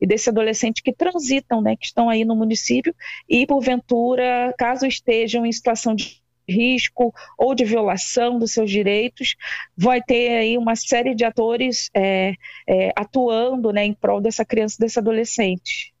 [0.00, 2.94] e desse adolescente que transitam, né, que estão aí no município
[3.28, 9.34] e porventura, caso estejam em situação de risco ou de violação dos seus direitos,
[9.76, 12.34] vai ter aí uma série de atores é,
[12.68, 15.92] é, atuando né, em prol dessa criança, desse adolescente.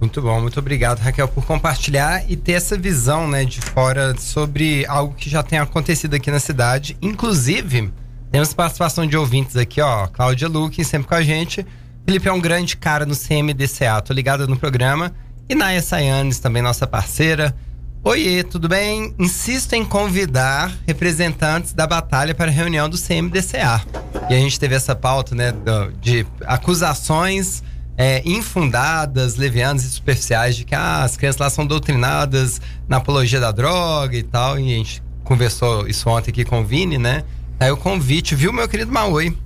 [0.00, 4.84] Muito bom, muito obrigado, Raquel, por compartilhar e ter essa visão, né, de fora sobre
[4.86, 6.96] algo que já tem acontecido aqui na cidade.
[7.00, 7.90] Inclusive,
[8.30, 10.06] temos participação de ouvintes aqui, ó.
[10.06, 11.66] Cláudia Luque, sempre com a gente.
[12.04, 15.12] Felipe é um grande cara no CMDCA, tô ligado no programa.
[15.48, 17.54] E Naya Sayanes, também nossa parceira.
[18.02, 19.14] Oiê, tudo bem?
[19.18, 23.84] Insisto em convidar representantes da batalha para a reunião do CMDCA.
[24.30, 25.52] E a gente teve essa pauta, né,
[26.00, 27.64] de acusações
[27.96, 33.40] é, infundadas, levianas e superficiais de que ah, as crianças lá são doutrinadas na apologia
[33.40, 34.58] da droga e tal.
[34.58, 37.24] E a gente conversou isso ontem aqui com o Vini, né?
[37.58, 39.36] Aí o convite, viu, meu querido Maui?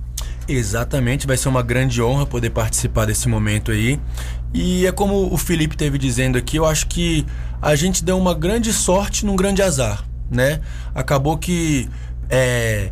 [0.47, 3.99] Exatamente, vai ser uma grande honra poder participar desse momento aí.
[4.53, 7.25] E é como o Felipe teve dizendo aqui, eu acho que
[7.61, 10.59] a gente deu uma grande sorte num grande azar, né?
[10.93, 11.87] Acabou que
[12.29, 12.91] é,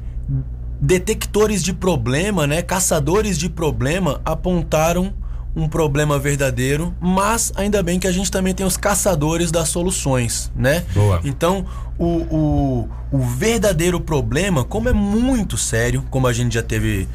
[0.80, 5.14] detectores de problema, né, caçadores de problema apontaram
[5.56, 10.52] um problema verdadeiro, mas ainda bem que a gente também tem os caçadores das soluções,
[10.56, 10.86] né?
[10.94, 11.20] Boa.
[11.24, 11.66] Então,
[11.98, 17.08] o, o, o verdadeiro problema, como é muito sério, como a gente já teve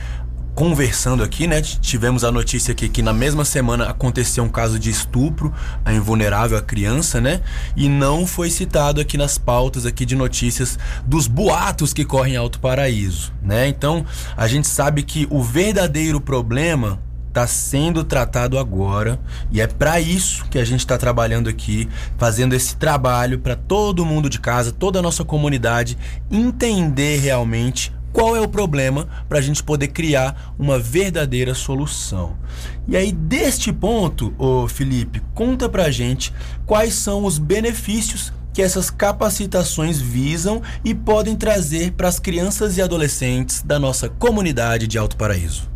[0.55, 1.61] conversando aqui, né?
[1.61, 5.53] Tivemos a notícia aqui que na mesma semana aconteceu um caso de estupro
[5.85, 7.41] a invulnerável a criança, né?
[7.77, 12.37] E não foi citado aqui nas pautas aqui de notícias dos boatos que correm em
[12.37, 13.67] Alto Paraíso, né?
[13.67, 17.01] Então, a gente sabe que o verdadeiro problema
[17.35, 19.19] está sendo tratado agora
[19.51, 24.07] e é para isso que a gente está trabalhando aqui, fazendo esse trabalho para todo
[24.07, 25.99] mundo de casa, toda a nossa comunidade
[26.31, 32.37] entender realmente qual é o problema para a gente poder criar uma verdadeira solução.
[32.87, 36.33] E aí, deste ponto, ô Felipe, conta pra gente
[36.65, 42.83] quais são os benefícios que essas capacitações visam e podem trazer para as crianças e
[42.83, 45.74] adolescentes da nossa comunidade de Alto Paraíso.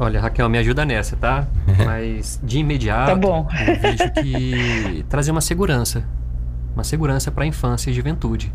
[0.00, 1.46] Olha, Raquel, me ajuda nessa, tá?
[1.84, 3.46] Mas de imediato, tá bom.
[3.68, 6.02] eu vejo que trazer uma segurança,
[6.74, 8.50] uma segurança para a infância e juventude.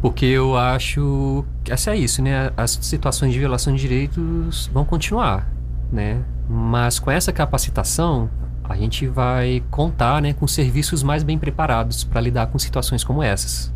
[0.00, 2.50] Porque eu acho que essa é isso, né?
[2.56, 5.46] As situações de violação de direitos vão continuar,
[5.92, 6.22] né?
[6.48, 8.30] Mas com essa capacitação,
[8.64, 13.22] a gente vai contar, né, com serviços mais bem preparados para lidar com situações como
[13.22, 13.70] essas.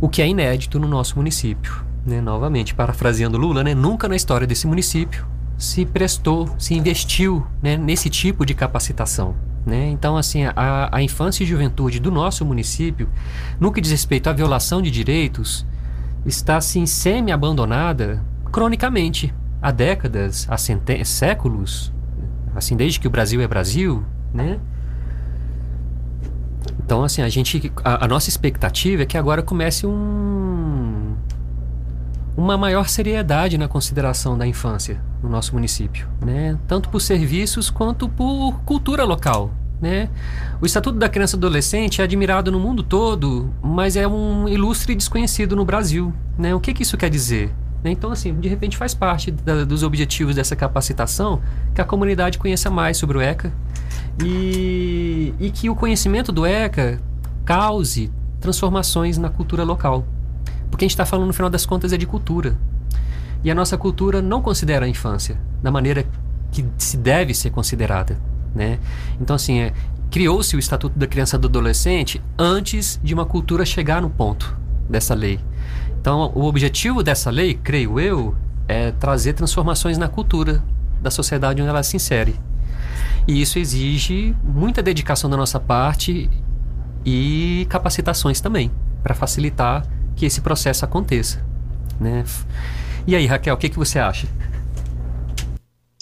[0.00, 2.20] O que é inédito no nosso município, né?
[2.20, 3.74] Novamente, parafraseando Lula, né?
[3.74, 5.26] Nunca na história desse município
[5.58, 9.34] se prestou, se investiu, né, nesse tipo de capacitação.
[9.66, 9.88] Né?
[9.88, 13.08] Então, assim, a, a infância e juventude do nosso município,
[13.58, 15.66] no que diz respeito à violação de direitos,
[16.24, 20.56] está assim semi-abandonada cronicamente há décadas, há
[21.04, 21.92] séculos,
[22.54, 24.58] assim desde que o Brasil é Brasil, né?
[26.78, 31.14] Então, assim, a gente, a, a nossa expectativa é que agora comece um
[32.38, 36.56] uma maior seriedade na consideração da infância no nosso município, né?
[36.68, 40.08] Tanto por serviços quanto por cultura local, né?
[40.60, 44.94] O Estatuto da Criança e Adolescente é admirado no mundo todo, mas é um ilustre
[44.94, 46.54] desconhecido no Brasil, né?
[46.54, 47.52] O que, que isso quer dizer?
[47.82, 47.90] Né?
[47.90, 51.42] Então, assim, de repente faz parte da, dos objetivos dessa capacitação
[51.74, 53.52] que a comunidade conheça mais sobre o ECA
[54.24, 57.00] e, e que o conhecimento do ECA
[57.44, 60.06] cause transformações na cultura local.
[60.70, 62.56] Porque a gente está falando, no final das contas, é de cultura.
[63.42, 66.04] E a nossa cultura não considera a infância da maneira
[66.50, 68.18] que se deve ser considerada.
[68.54, 68.78] Né?
[69.20, 69.72] Então, assim, é,
[70.10, 74.56] criou-se o Estatuto da Criança e do Adolescente antes de uma cultura chegar no ponto
[74.88, 75.38] dessa lei.
[76.00, 78.34] Então, o objetivo dessa lei, creio eu,
[78.66, 80.62] é trazer transformações na cultura
[81.00, 82.38] da sociedade onde ela se insere.
[83.26, 86.30] E isso exige muita dedicação da nossa parte
[87.04, 88.70] e capacitações também,
[89.02, 89.84] para facilitar
[90.18, 91.44] que esse processo aconteça.
[92.00, 92.24] Né?
[93.06, 94.26] E aí, Raquel, o que, que você acha?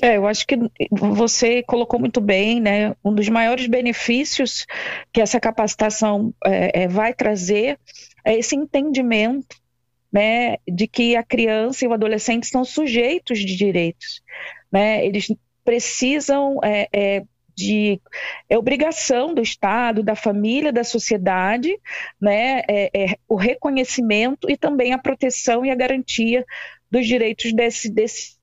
[0.03, 0.57] É, eu acho que
[0.91, 2.95] você colocou muito bem, né?
[3.05, 4.67] Um dos maiores benefícios
[5.13, 7.79] que essa capacitação é, é, vai trazer
[8.25, 9.57] é esse entendimento,
[10.13, 14.23] né, de que a criança e o adolescente são sujeitos de direitos,
[14.71, 15.05] né?
[15.05, 15.33] Eles
[15.65, 17.23] precisam é, é
[17.57, 18.01] de
[18.49, 21.77] é obrigação do Estado, da família, da sociedade,
[22.21, 26.45] né, é, é, o reconhecimento e também a proteção e a garantia
[26.91, 28.37] dos direitos desse, desses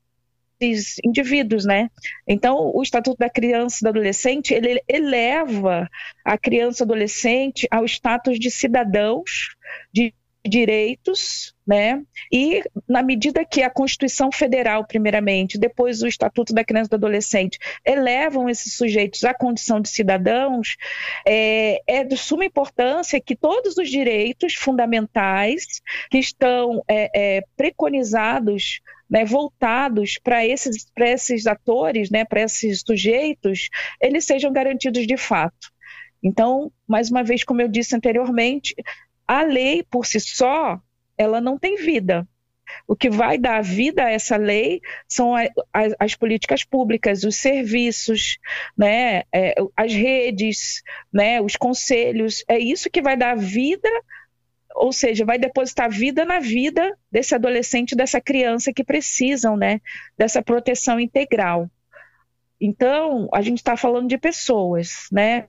[1.03, 1.89] indivíduos, né?
[2.27, 5.89] Então, o Estatuto da Criança e do Adolescente, ele eleva
[6.23, 9.55] a criança e adolescente ao status de cidadãos,
[9.91, 10.13] de
[10.45, 12.03] direitos, né?
[12.31, 16.95] E na medida que a Constituição Federal, primeiramente, depois o Estatuto da Criança e do
[16.95, 20.75] Adolescente, elevam esses sujeitos à condição de cidadãos,
[21.25, 25.81] é, é de suma importância que todos os direitos fundamentais
[26.11, 33.69] que estão é, é, preconizados né, voltados para esses, esses atores, né, para esses sujeitos,
[34.01, 35.71] eles sejam garantidos de fato.
[36.21, 38.73] Então, mais uma vez, como eu disse anteriormente,
[39.27, 40.79] a lei por si só,
[41.17, 42.27] ela não tem vida.
[42.87, 45.43] O que vai dar vida a essa lei são a,
[45.73, 48.37] a, as políticas públicas, os serviços,
[48.77, 52.43] né, é, as redes, né, os conselhos.
[52.47, 53.89] É isso que vai dar vida
[54.75, 59.79] ou seja, vai depositar vida na vida desse adolescente, dessa criança que precisam, né,
[60.17, 61.69] dessa proteção integral.
[62.59, 65.47] Então, a gente está falando de pessoas, né?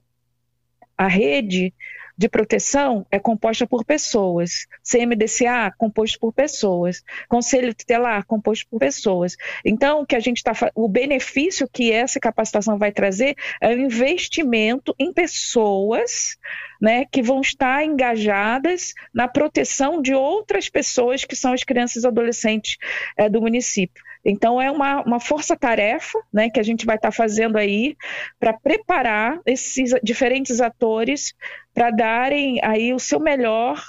[0.97, 1.73] A rede
[2.17, 4.67] de proteção é composta por pessoas.
[4.83, 7.03] CMDCA, composto por pessoas.
[7.29, 9.37] Conselho tutelar, composto por pessoas.
[9.65, 13.79] Então, o que a gente está o benefício que essa capacitação vai trazer é o
[13.79, 16.39] investimento em pessoas
[16.81, 22.07] né, que vão estar engajadas na proteção de outras pessoas que são as crianças e
[22.07, 22.77] adolescentes
[23.17, 24.03] é, do município.
[24.25, 27.97] Então, é uma, uma força-tarefa né, que a gente vai estar fazendo aí
[28.41, 31.35] para preparar esses diferentes atores
[31.75, 33.83] para darem aí o seu melhor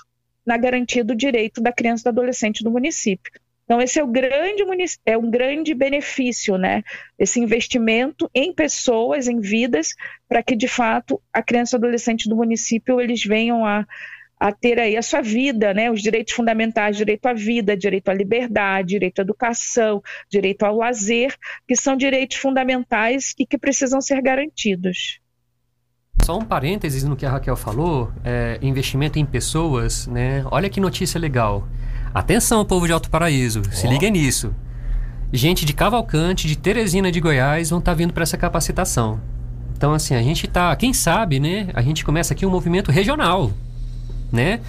[0.46, 3.32] na garantia do direito da criança e do adolescente do município.
[3.66, 4.64] Então, esse é, o grande,
[5.06, 6.84] é um grande benefício, né?
[7.18, 9.90] Esse investimento em pessoas, em vidas,
[10.30, 13.86] para que, de fato, a criança e adolescente do município eles venham a
[14.38, 18.14] a ter aí a sua vida, né, os direitos fundamentais, direito à vida, direito à
[18.14, 21.34] liberdade, direito à educação, direito ao lazer,
[21.66, 25.22] que são direitos fundamentais e que precisam ser garantidos.
[26.24, 30.43] Só um parênteses no que a Raquel falou, é, investimento em pessoas, né?
[30.49, 31.68] Olha que notícia legal.
[32.13, 33.72] Atenção, povo de Alto Paraíso, oh.
[33.76, 34.53] se liguem nisso.
[35.32, 39.20] Gente de Cavalcante, de Teresina de Goiás vão estar tá vindo para essa capacitação.
[39.78, 41.68] Então, assim, a gente tá, quem sabe, né?
[41.74, 43.51] A gente começa aqui um movimento regional
[44.32, 44.59] né?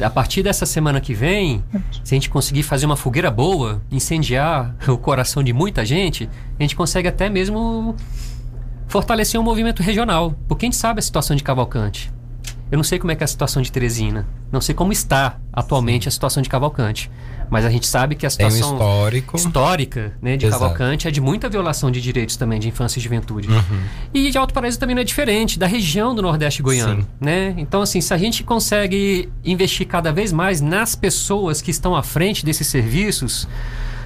[0.00, 1.62] A partir dessa semana que vem,
[2.04, 6.28] se a gente conseguir fazer uma fogueira boa, incendiar o coração de muita gente,
[6.58, 7.94] a gente consegue até mesmo
[8.90, 10.34] fortalecer um movimento regional.
[10.48, 12.12] Porque a gente sabe a situação de Cavalcante.
[12.70, 14.26] Eu não sei como é que é a situação de Teresina.
[14.52, 17.10] Não sei como está atualmente a situação de Cavalcante.
[17.48, 19.36] Mas a gente sabe que a situação um histórico.
[19.36, 20.62] histórica né, de Exato.
[20.62, 23.48] Cavalcante é de muita violação de direitos também de infância e juventude.
[23.48, 23.82] Uhum.
[24.14, 27.06] E de Alto Paraíso também não é diferente, da região do Nordeste goiano.
[27.20, 27.54] Né?
[27.58, 32.04] Então, assim, se a gente consegue investir cada vez mais nas pessoas que estão à
[32.04, 33.48] frente desses serviços,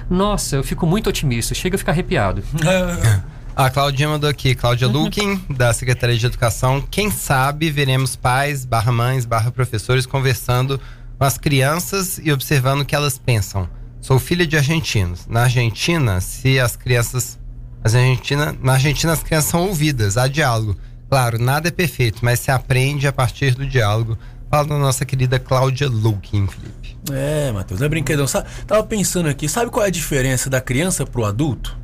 [0.09, 1.53] nossa, eu fico muito otimista.
[1.53, 2.43] Chega a ficar arrepiado.
[3.55, 5.03] A Claudinha mandou aqui, Cláudia uhum.
[5.03, 6.81] Lukin, da Secretaria de Educação.
[6.81, 10.77] Quem sabe veremos pais, barra mães, barra professores conversando
[11.17, 13.69] com as crianças e observando o que elas pensam.
[14.01, 15.25] Sou filha de argentinos.
[15.25, 17.39] Na Argentina, se as crianças.
[17.81, 20.75] As Argentina, na Argentina, as crianças são ouvidas, há diálogo.
[21.09, 24.17] Claro, nada é perfeito, mas se aprende a partir do diálogo.
[24.49, 26.97] Fala da nossa querida Cláudia Lukin, Felipe.
[27.09, 28.25] É, Matheus, é brinquedão.
[28.67, 31.77] Tava pensando aqui, sabe qual é a diferença da criança pro adulto?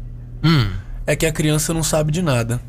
[0.43, 2.61] Hum é que a criança não sabe de nada.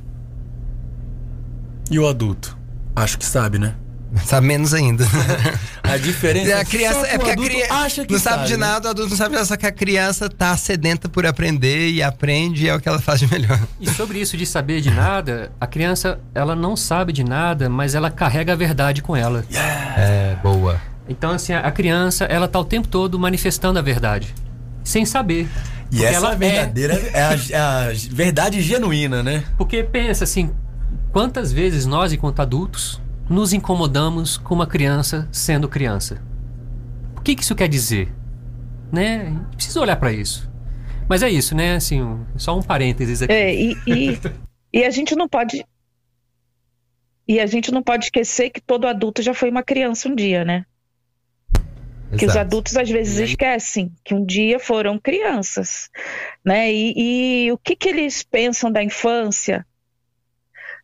[1.88, 2.58] E o adulto?
[2.94, 3.74] Acho que sabe, né?
[4.26, 5.06] Sabe menos ainda.
[5.82, 8.56] a diferença é a criança é porque a criança acha que não sabe, sabe de
[8.58, 8.66] né?
[8.66, 12.02] nada, o adulto não sabe nada, só que a criança tá sedenta por aprender e
[12.02, 13.58] aprende e é o que ela faz de melhor.
[13.80, 17.94] E sobre isso de saber de nada, a criança ela não sabe de nada, mas
[17.94, 19.46] ela carrega a verdade com ela.
[19.50, 19.94] Yeah.
[19.96, 20.78] É boa.
[21.08, 24.34] Então assim, a criança ela tá o tempo todo manifestando a verdade,
[24.84, 25.48] sem saber.
[25.92, 29.44] E essa ela é verdadeira é, é, a, é a verdade genuína, né?
[29.58, 30.50] Porque pensa assim,
[31.12, 36.22] quantas vezes nós, enquanto adultos, nos incomodamos com uma criança sendo criança?
[37.14, 38.10] O que, que isso quer dizer?
[38.90, 39.38] Né?
[39.54, 40.50] Precisa olhar para isso.
[41.06, 41.74] Mas é isso, né?
[41.74, 42.00] Assim,
[42.36, 43.32] só um parênteses aqui.
[43.32, 44.18] É, e, e,
[44.72, 45.62] e a gente não pode.
[47.28, 50.42] E a gente não pode esquecer que todo adulto já foi uma criança um dia,
[50.42, 50.64] né?
[52.18, 55.90] Que os adultos às vezes esquecem que um dia foram crianças,
[56.44, 56.72] né?
[56.72, 59.66] E, e o que, que eles pensam da infância,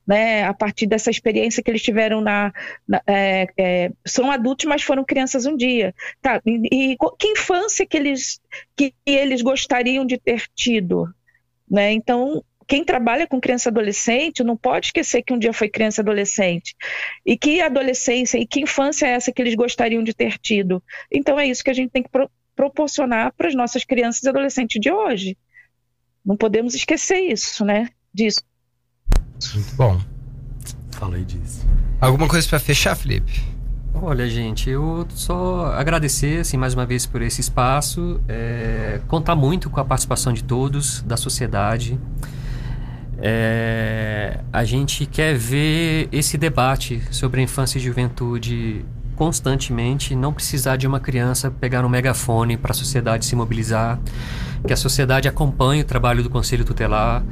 [0.06, 0.44] né?
[0.44, 2.52] A partir dessa experiência que eles tiveram na,
[2.86, 6.40] na é, é, são adultos, mas foram crianças um dia, tá?
[6.46, 8.40] E, e que infância que eles
[8.74, 11.06] que eles gostariam de ter tido,
[11.70, 11.92] né?
[11.92, 16.00] Então quem trabalha com criança e adolescente não pode esquecer que um dia foi criança
[16.00, 16.76] e adolescente.
[17.24, 20.82] E que adolescência e que infância é essa que eles gostariam de ter tido.
[21.10, 24.28] Então é isso que a gente tem que pro proporcionar para as nossas crianças e
[24.28, 25.38] adolescentes de hoje.
[26.26, 27.88] Não podemos esquecer isso, né?
[28.12, 28.42] Disso.
[29.54, 30.00] Muito bom.
[30.90, 31.64] Falei disso.
[32.00, 33.40] Alguma coisa para fechar, Felipe?
[33.94, 39.70] Olha, gente, eu só agradecer assim, mais uma vez por esse espaço, é, contar muito
[39.70, 41.96] com a participação de todos, da sociedade.
[43.20, 48.84] É, a gente quer ver esse debate sobre a infância e juventude
[49.16, 53.98] constantemente, não precisar de uma criança pegar um megafone para a sociedade se mobilizar,
[54.64, 57.24] que a sociedade acompanhe o trabalho do Conselho Tutelar,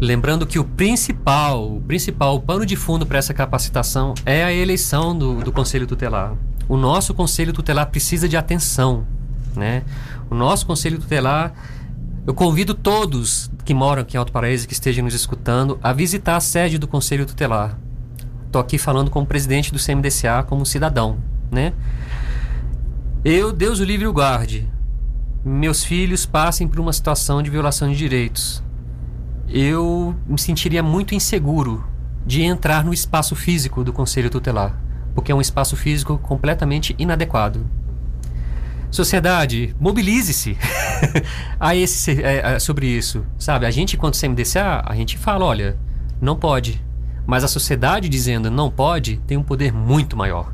[0.00, 5.16] lembrando que o principal, o principal pano de fundo para essa capacitação é a eleição
[5.16, 6.34] do, do Conselho Tutelar.
[6.66, 9.06] O nosso Conselho Tutelar precisa de atenção,
[9.54, 9.82] né?
[10.30, 11.52] O nosso Conselho Tutelar
[12.26, 16.36] eu convido todos que moram aqui em Alto Paraíso, que estejam nos escutando, a visitar
[16.36, 17.78] a sede do Conselho Tutelar.
[18.46, 21.18] Estou aqui falando como presidente do CMDCA, como cidadão,
[21.50, 21.72] né?
[23.24, 24.70] Eu, Deus o livre o guarde,
[25.44, 28.62] meus filhos passem por uma situação de violação de direitos.
[29.46, 31.84] Eu me sentiria muito inseguro
[32.24, 34.74] de entrar no espaço físico do Conselho Tutelar,
[35.14, 37.66] porque é um espaço físico completamente inadequado.
[38.94, 40.56] Sociedade, mobilize-se
[41.58, 43.66] a esse, é, é, sobre isso, sabe?
[43.66, 45.76] A gente, enquanto CMDCA, a gente fala, olha,
[46.20, 46.80] não pode.
[47.26, 50.52] Mas a sociedade dizendo não pode tem um poder muito maior.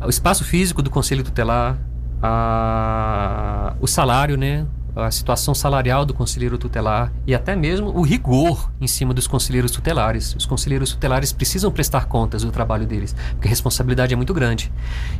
[0.00, 1.78] O espaço físico do Conselho Tutelar,
[2.22, 4.66] a, o salário, né?
[4.96, 9.72] A situação salarial do conselheiro tutelar e até mesmo o rigor em cima dos conselheiros
[9.72, 10.34] tutelares.
[10.36, 14.72] Os conselheiros tutelares precisam prestar contas do trabalho deles, porque a responsabilidade é muito grande.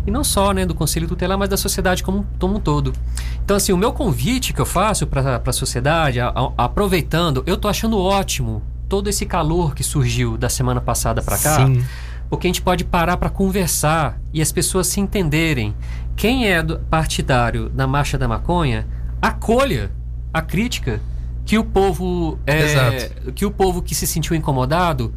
[0.06, 2.92] E não só né, do conselho tutelar, mas da sociedade como, como um todo.
[3.44, 6.18] Então, assim, o meu convite que eu faço para a sociedade,
[6.56, 11.66] aproveitando, eu estou achando ótimo todo esse calor que surgiu da semana passada para cá.
[11.66, 11.84] Sim.
[12.30, 15.74] Porque a gente pode parar para conversar e as pessoas se entenderem.
[16.16, 18.86] Quem é partidário da Marcha da Maconha
[19.28, 19.90] acolha
[20.32, 21.00] a crítica
[21.46, 25.14] que o povo é, que o povo que se sentiu incomodado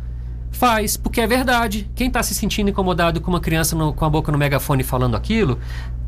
[0.52, 1.90] faz, porque é verdade.
[1.96, 5.16] Quem está se sentindo incomodado com uma criança no, com a boca no megafone falando
[5.16, 5.60] aquilo,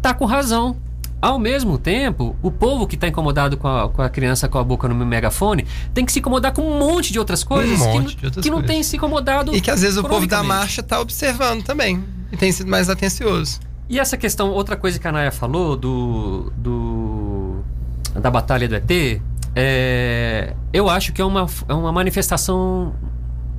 [0.02, 0.78] tá com razão.
[1.22, 4.64] Ao mesmo tempo, o povo que está incomodado com a, com a, criança com a
[4.64, 8.26] boca no megafone tem que se incomodar com um monte de outras coisas um que,
[8.26, 9.54] outras que não tem se incomodado.
[9.54, 12.90] E que às vezes o povo da marcha está observando também e tem sido mais
[12.90, 13.60] atencioso.
[13.90, 17.29] E essa questão, outra coisa que a Naya falou do, do
[18.16, 19.22] da Batalha do ET,
[19.56, 22.94] é, eu acho que é uma, é uma manifestação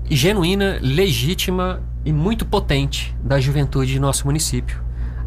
[0.09, 4.83] genuína, legítima e muito potente da juventude de nosso município.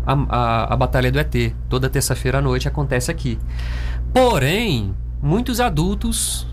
[0.05, 3.39] A, a, a Batalha do ET, toda terça-feira à noite, acontece aqui.
[4.13, 6.47] Porém, muitos adultos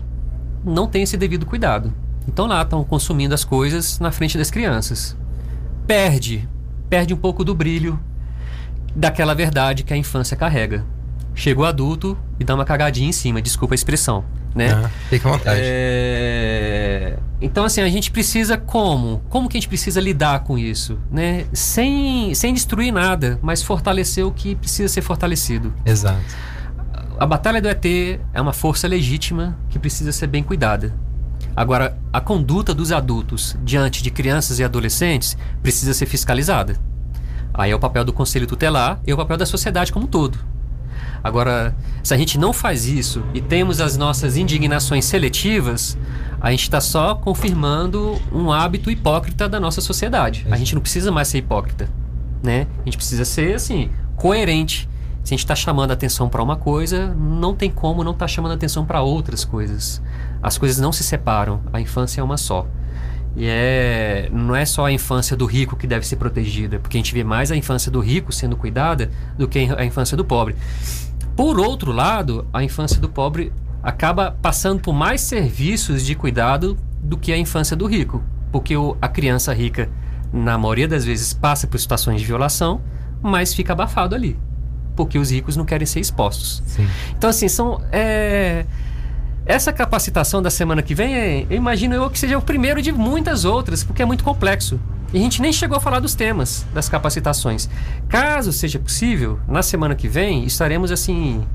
[0.63, 1.93] não têm esse devido cuidado.
[2.27, 5.17] Então lá estão consumindo as coisas na frente das crianças.
[5.87, 6.47] Perde,
[6.89, 7.99] perde um pouco do brilho
[8.95, 10.85] daquela verdade que a infância carrega
[11.33, 14.23] chega o adulto e dá uma cagadinha em cima, desculpa a expressão,
[14.55, 14.71] né?
[14.71, 15.59] Ah, fica à vontade.
[15.63, 17.17] É...
[17.41, 19.23] Então, assim, a gente precisa como?
[19.29, 21.45] Como que a gente precisa lidar com isso, né?
[21.53, 25.73] Sem, sem destruir nada, mas fortalecer o que precisa ser fortalecido.
[25.85, 26.21] Exato.
[27.19, 27.85] A Batalha do ET
[28.33, 30.93] é uma força legítima que precisa ser bem cuidada.
[31.55, 36.77] Agora, a conduta dos adultos diante de crianças e adolescentes precisa ser fiscalizada.
[37.53, 40.07] Aí é o papel do conselho tutelar e é o papel da sociedade como um
[40.07, 40.39] todo.
[41.23, 45.97] Agora, se a gente não faz isso e temos as nossas indignações seletivas,
[46.39, 50.45] a gente está só confirmando um hábito hipócrita da nossa sociedade.
[50.49, 51.89] A gente não precisa mais ser hipócrita,
[52.41, 52.67] né?
[52.81, 54.89] A gente precisa ser assim coerente.
[55.23, 58.27] Se a gente está chamando atenção para uma coisa, não tem como não estar tá
[58.27, 60.01] chamando atenção para outras coisas.
[60.41, 61.61] As coisas não se separam.
[61.71, 62.65] A infância é uma só.
[63.35, 66.99] E é, não é só a infância do rico que deve ser protegida, porque a
[66.99, 70.55] gente vê mais a infância do rico sendo cuidada do que a infância do pobre.
[71.35, 77.17] Por outro lado, a infância do pobre acaba passando por mais serviços de cuidado do
[77.17, 78.21] que a infância do rico,
[78.51, 79.89] porque o, a criança rica,
[80.31, 82.81] na maioria das vezes, passa por situações de violação,
[83.21, 84.37] mas fica abafado ali,
[84.95, 86.61] porque os ricos não querem ser expostos.
[86.65, 86.87] Sim.
[87.17, 87.81] Então, assim, são.
[87.91, 88.65] É,
[89.51, 93.43] essa capacitação da semana que vem, eu imagino eu que seja o primeiro de muitas
[93.43, 94.79] outras, porque é muito complexo.
[95.13, 97.69] E a gente nem chegou a falar dos temas das capacitações.
[98.07, 101.45] Caso seja possível, na semana que vem estaremos assim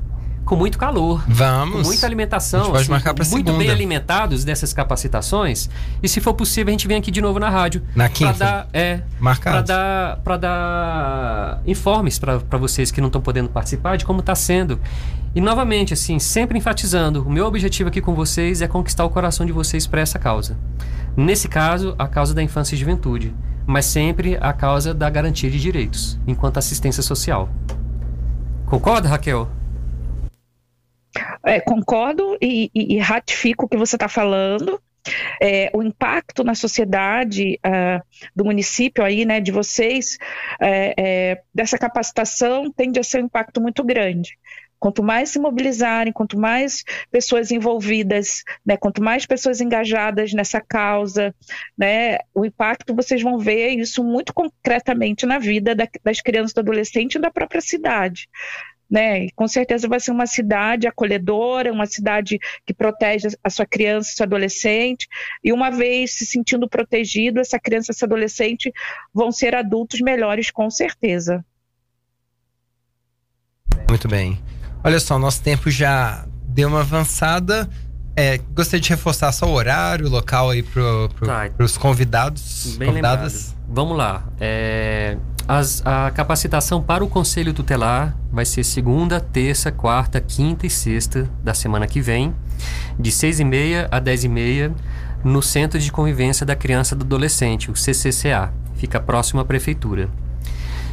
[0.47, 1.23] com muito calor.
[1.27, 1.81] Vamos.
[1.81, 2.67] Com muita alimentação.
[2.67, 3.63] pode assim, marcar para Muito segunda.
[3.63, 5.69] bem alimentados dessas capacitações.
[6.01, 7.83] E se for possível, a gente vem aqui de novo na rádio.
[7.93, 8.33] Na quinta.
[8.33, 9.01] Para dar, é,
[9.43, 14.33] para dar, para dar informes para vocês que não estão podendo participar de como está
[14.33, 14.79] sendo.
[15.35, 19.45] E novamente, assim, sempre enfatizando, o meu objetivo aqui com vocês é conquistar o coração
[19.45, 20.57] de vocês para essa causa.
[21.15, 23.35] Nesse caso, a causa da infância e juventude,
[23.65, 27.49] mas sempre a causa da garantia de direitos, enquanto assistência social.
[28.65, 29.47] Concorda, Raquel?
[31.45, 34.81] É, concordo e, e, e, ratifico o que você está falando.
[35.41, 38.03] É, o impacto na sociedade uh,
[38.35, 40.17] do município aí, né, de vocês,
[40.59, 44.37] é, é, dessa capacitação tende a ser um impacto muito grande.
[44.79, 51.33] Quanto mais se mobilizarem, quanto mais pessoas envolvidas, né, quanto mais pessoas engajadas nessa causa,
[51.77, 56.59] né, o impacto vocês vão ver isso muito concretamente na vida da, das crianças e
[56.59, 58.29] adolescentes e da própria cidade.
[58.89, 59.25] Né?
[59.25, 64.13] E com certeza vai ser uma cidade acolhedora, uma cidade que protege a sua criança,
[64.15, 65.07] seu adolescente,
[65.43, 68.73] e uma vez se sentindo protegido, essa criança e esse adolescente
[69.13, 71.43] vão ser adultos melhores, com certeza.
[73.89, 74.39] Muito bem.
[74.83, 77.69] Olha só, nosso tempo já deu uma avançada.
[78.15, 81.51] É, gostaria de reforçar só o horário, o local aí para pro, tá.
[81.59, 82.75] os convidados.
[82.77, 83.49] Bem convidadas.
[83.49, 83.67] Lembrado.
[83.69, 84.27] Vamos lá.
[84.39, 85.17] É,
[85.47, 91.29] As, a capacitação para o Conselho Tutelar vai ser segunda, terça, quarta, quinta e sexta
[91.41, 92.35] da semana que vem,
[92.99, 94.73] de seis e meia a dez e meia,
[95.23, 98.51] no Centro de Convivência da Criança e do Adolescente, o CCCA.
[98.75, 100.09] Fica próximo à Prefeitura.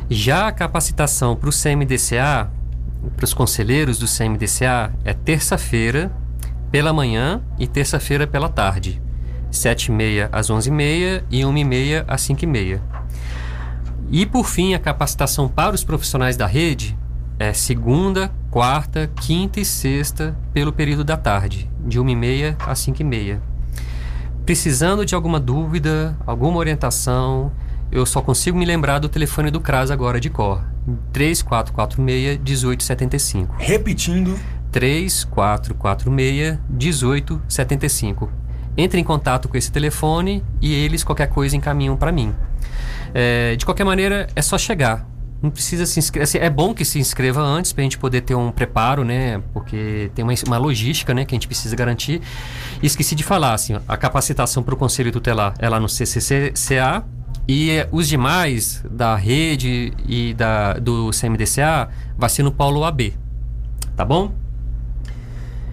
[0.08, 2.48] Já a capacitação para o CMDCA,
[3.16, 6.12] para os conselheiros do CMDCA, é terça-feira
[6.70, 9.02] pela manhã e terça-feira pela tarde.
[9.50, 12.93] 7h30 às 11h30 e 1h30 às 5h30.
[14.14, 16.96] E por fim, a capacitação para os profissionais da rede
[17.36, 23.40] é segunda, quarta, quinta e sexta pelo período da tarde, de 1h30 às 5h30.
[24.46, 27.50] Precisando de alguma dúvida, alguma orientação,
[27.90, 30.64] eu só consigo me lembrar do telefone do CRAS agora de cor.
[31.12, 33.56] 3446 1875.
[33.58, 34.38] Repetindo.
[34.70, 38.30] 3446 1875.
[38.76, 42.32] Entre em contato com esse telefone e eles qualquer coisa encaminham para mim.
[43.14, 45.08] É, de qualquer maneira, é só chegar.
[45.40, 46.24] Não precisa se inscrever.
[46.24, 49.40] Assim, é bom que se inscreva antes para a gente poder ter um preparo, né?
[49.52, 51.24] Porque tem uma, uma logística, né?
[51.24, 52.20] Que a gente precisa garantir.
[52.82, 57.04] E esqueci de falar, assim, a capacitação para o Conselho Tutelar é lá no CCCA
[57.46, 63.14] e os demais da rede e da, do CMDCA vai ser no Paulo AB.
[63.94, 64.32] Tá bom?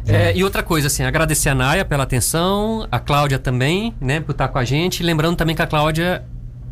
[0.05, 0.31] É.
[0.31, 4.31] É, e outra coisa, assim, agradecer a Naya pela atenção, a Cláudia também, né, por
[4.31, 5.03] estar com a gente.
[5.03, 6.23] Lembrando também que a Cláudia,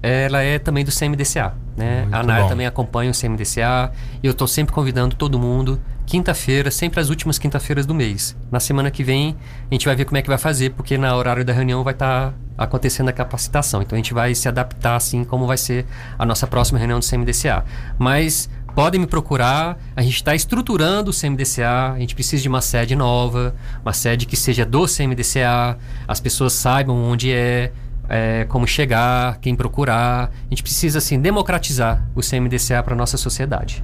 [0.02, 2.02] ela é também do CMDCA, né?
[2.04, 2.47] Muito a bom.
[2.47, 3.91] também acompanha o CMDCA.
[4.24, 8.36] E eu estou sempre convidando todo mundo, quinta-feira, sempre as últimas quinta-feiras do mês.
[8.52, 9.36] Na semana que vem,
[9.70, 11.93] a gente vai ver como é que vai fazer, porque na horário da reunião vai
[11.93, 13.82] estar tá acontecendo a capacitação.
[13.82, 15.86] Então a gente vai se adaptar assim como vai ser
[16.18, 17.66] a nossa próxima reunião do CMDCA.
[17.97, 22.62] Mas podem me procurar, a gente está estruturando o CMDCA, a gente precisa de uma
[22.62, 25.78] sede nova, uma sede que seja do CMDCA,
[26.08, 27.72] as pessoas saibam onde é,
[28.10, 30.32] é como chegar, quem procurar.
[30.45, 33.84] A gente precisa assim democratizar o CMDCA para nossa sociedade.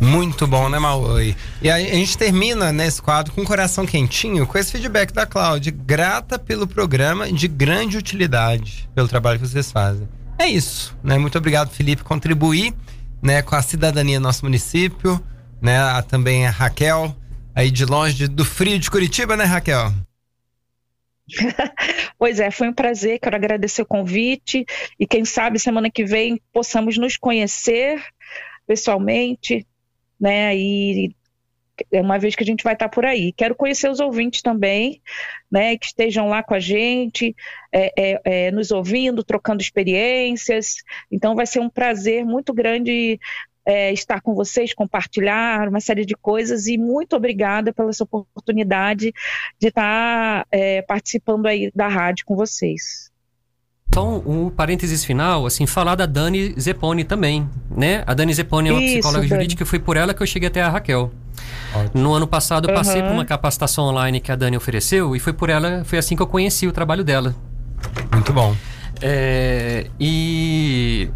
[0.00, 1.36] Muito bom, né, Maui?
[1.62, 5.72] E a, gente termina nesse quadro com o coração quentinho com esse feedback da Cláudia.
[5.74, 10.08] Grata pelo programa, de grande utilidade pelo trabalho que vocês fazem.
[10.38, 11.16] É isso, né?
[11.16, 12.74] Muito obrigado, Felipe, contribuir
[13.22, 15.22] né, com a cidadania do nosso município,
[15.60, 15.78] né?
[15.78, 17.14] A, também a Raquel,
[17.54, 19.92] aí de longe, do frio de Curitiba, né, Raquel?
[22.18, 24.64] pois é, foi um prazer, quero agradecer o convite
[24.98, 28.02] e quem sabe semana que vem possamos nos conhecer
[28.66, 29.66] pessoalmente,
[30.20, 30.56] né?
[30.56, 31.14] E
[31.92, 33.32] é uma vez que a gente vai estar por aí.
[33.32, 35.02] Quero conhecer os ouvintes também,
[35.50, 35.76] né?
[35.76, 37.34] Que estejam lá com a gente,
[37.72, 40.76] é, é, é, nos ouvindo, trocando experiências.
[41.10, 43.18] Então vai ser um prazer muito grande
[43.66, 49.12] é, estar com vocês, compartilhar uma série de coisas e muito obrigada pela essa oportunidade
[49.58, 53.12] de estar é, participando aí da rádio com vocês.
[53.92, 58.02] Só um, um, parênteses final, assim, falar da Dani Zeponi também, né?
[58.06, 59.28] A Dani Zeponi é uma Isso, psicóloga Dani.
[59.28, 61.12] jurídica e foi por ela que eu cheguei até a Raquel.
[61.74, 62.02] Ótimo.
[62.02, 63.08] No ano passado eu passei uhum.
[63.08, 66.22] por uma capacitação online que a Dani ofereceu e foi por ela, foi assim que
[66.22, 67.36] eu conheci o trabalho dela.
[68.12, 68.56] Muito bom.
[69.00, 71.08] É, e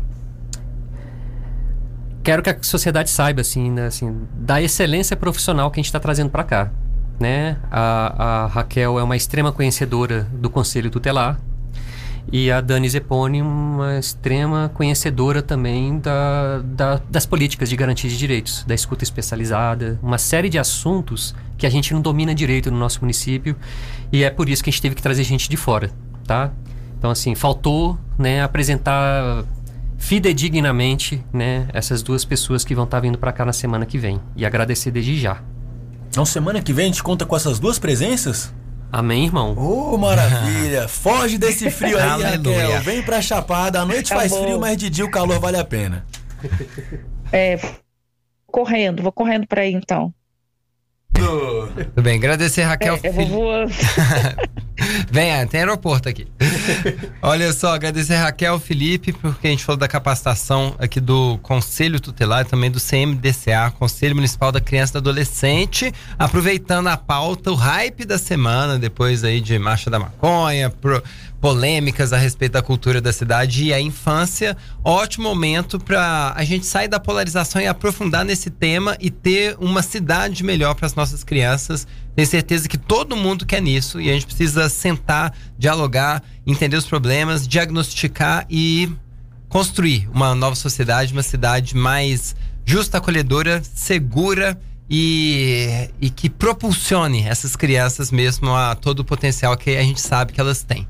[2.29, 5.99] quero que a sociedade saiba assim, né, assim da excelência profissional que a gente está
[5.99, 6.70] trazendo para cá.
[7.18, 7.57] Né?
[7.70, 11.41] A, a Raquel é uma extrema conhecedora do Conselho Tutelar,
[12.31, 18.18] e a Dani Zeponi, uma extrema conhecedora também da, da, das políticas de garantia de
[18.18, 22.76] direitos, da escuta especializada, uma série de assuntos que a gente não domina direito no
[22.76, 23.57] nosso município
[24.12, 25.91] e é por isso que a gente teve que trazer gente de fora,
[26.26, 26.53] tá?
[26.99, 29.47] Então, assim, faltou né, apresentar
[29.99, 33.99] fidedignamente né, essas duas pessoas que vão estar tá vindo para cá na semana que
[33.99, 35.42] vem e agradecer desde já.
[36.09, 38.55] Então, semana que vem a gente conta com essas duas presenças?
[38.90, 39.55] Amém, irmão.
[39.55, 40.88] Ô, oh, maravilha!
[40.88, 42.80] Foge desse frio aí, Raquel.
[42.80, 43.82] Vem pra Chapada.
[43.82, 46.07] A noite tá faz frio, mas de dia o calor vale a pena.
[47.30, 47.61] É,
[48.46, 50.14] correndo, vou correndo pra aí então.
[51.18, 52.98] Tudo bem, agradecer Raquel.
[53.02, 53.72] É, eu vou voando.
[55.10, 56.26] Venha, tem aeroporto aqui.
[57.20, 62.42] Olha só, agradecer Raquel Felipe, porque a gente falou da capacitação aqui do Conselho Tutelar
[62.42, 65.92] e também do CMDCA, Conselho Municipal da Criança e do Adolescente.
[66.18, 71.02] Aproveitando a pauta, o hype da semana, depois aí de Marcha da Maconha, pro,
[71.41, 74.57] polêmicas a respeito da cultura da cidade e a infância.
[74.84, 79.82] Ótimo momento para a gente sair da polarização e aprofundar nesse tema e ter uma
[79.82, 81.86] cidade melhor para as nossas crianças.
[82.14, 86.86] Tenho certeza que todo mundo quer nisso e a gente precisa sentar, dialogar, entender os
[86.86, 88.91] problemas, diagnosticar e
[89.49, 92.34] construir uma nova sociedade, uma cidade mais
[92.64, 94.59] justa, acolhedora, segura
[94.91, 100.32] e, e que propulsione essas crianças mesmo a todo o potencial que a gente sabe
[100.32, 100.86] que elas têm.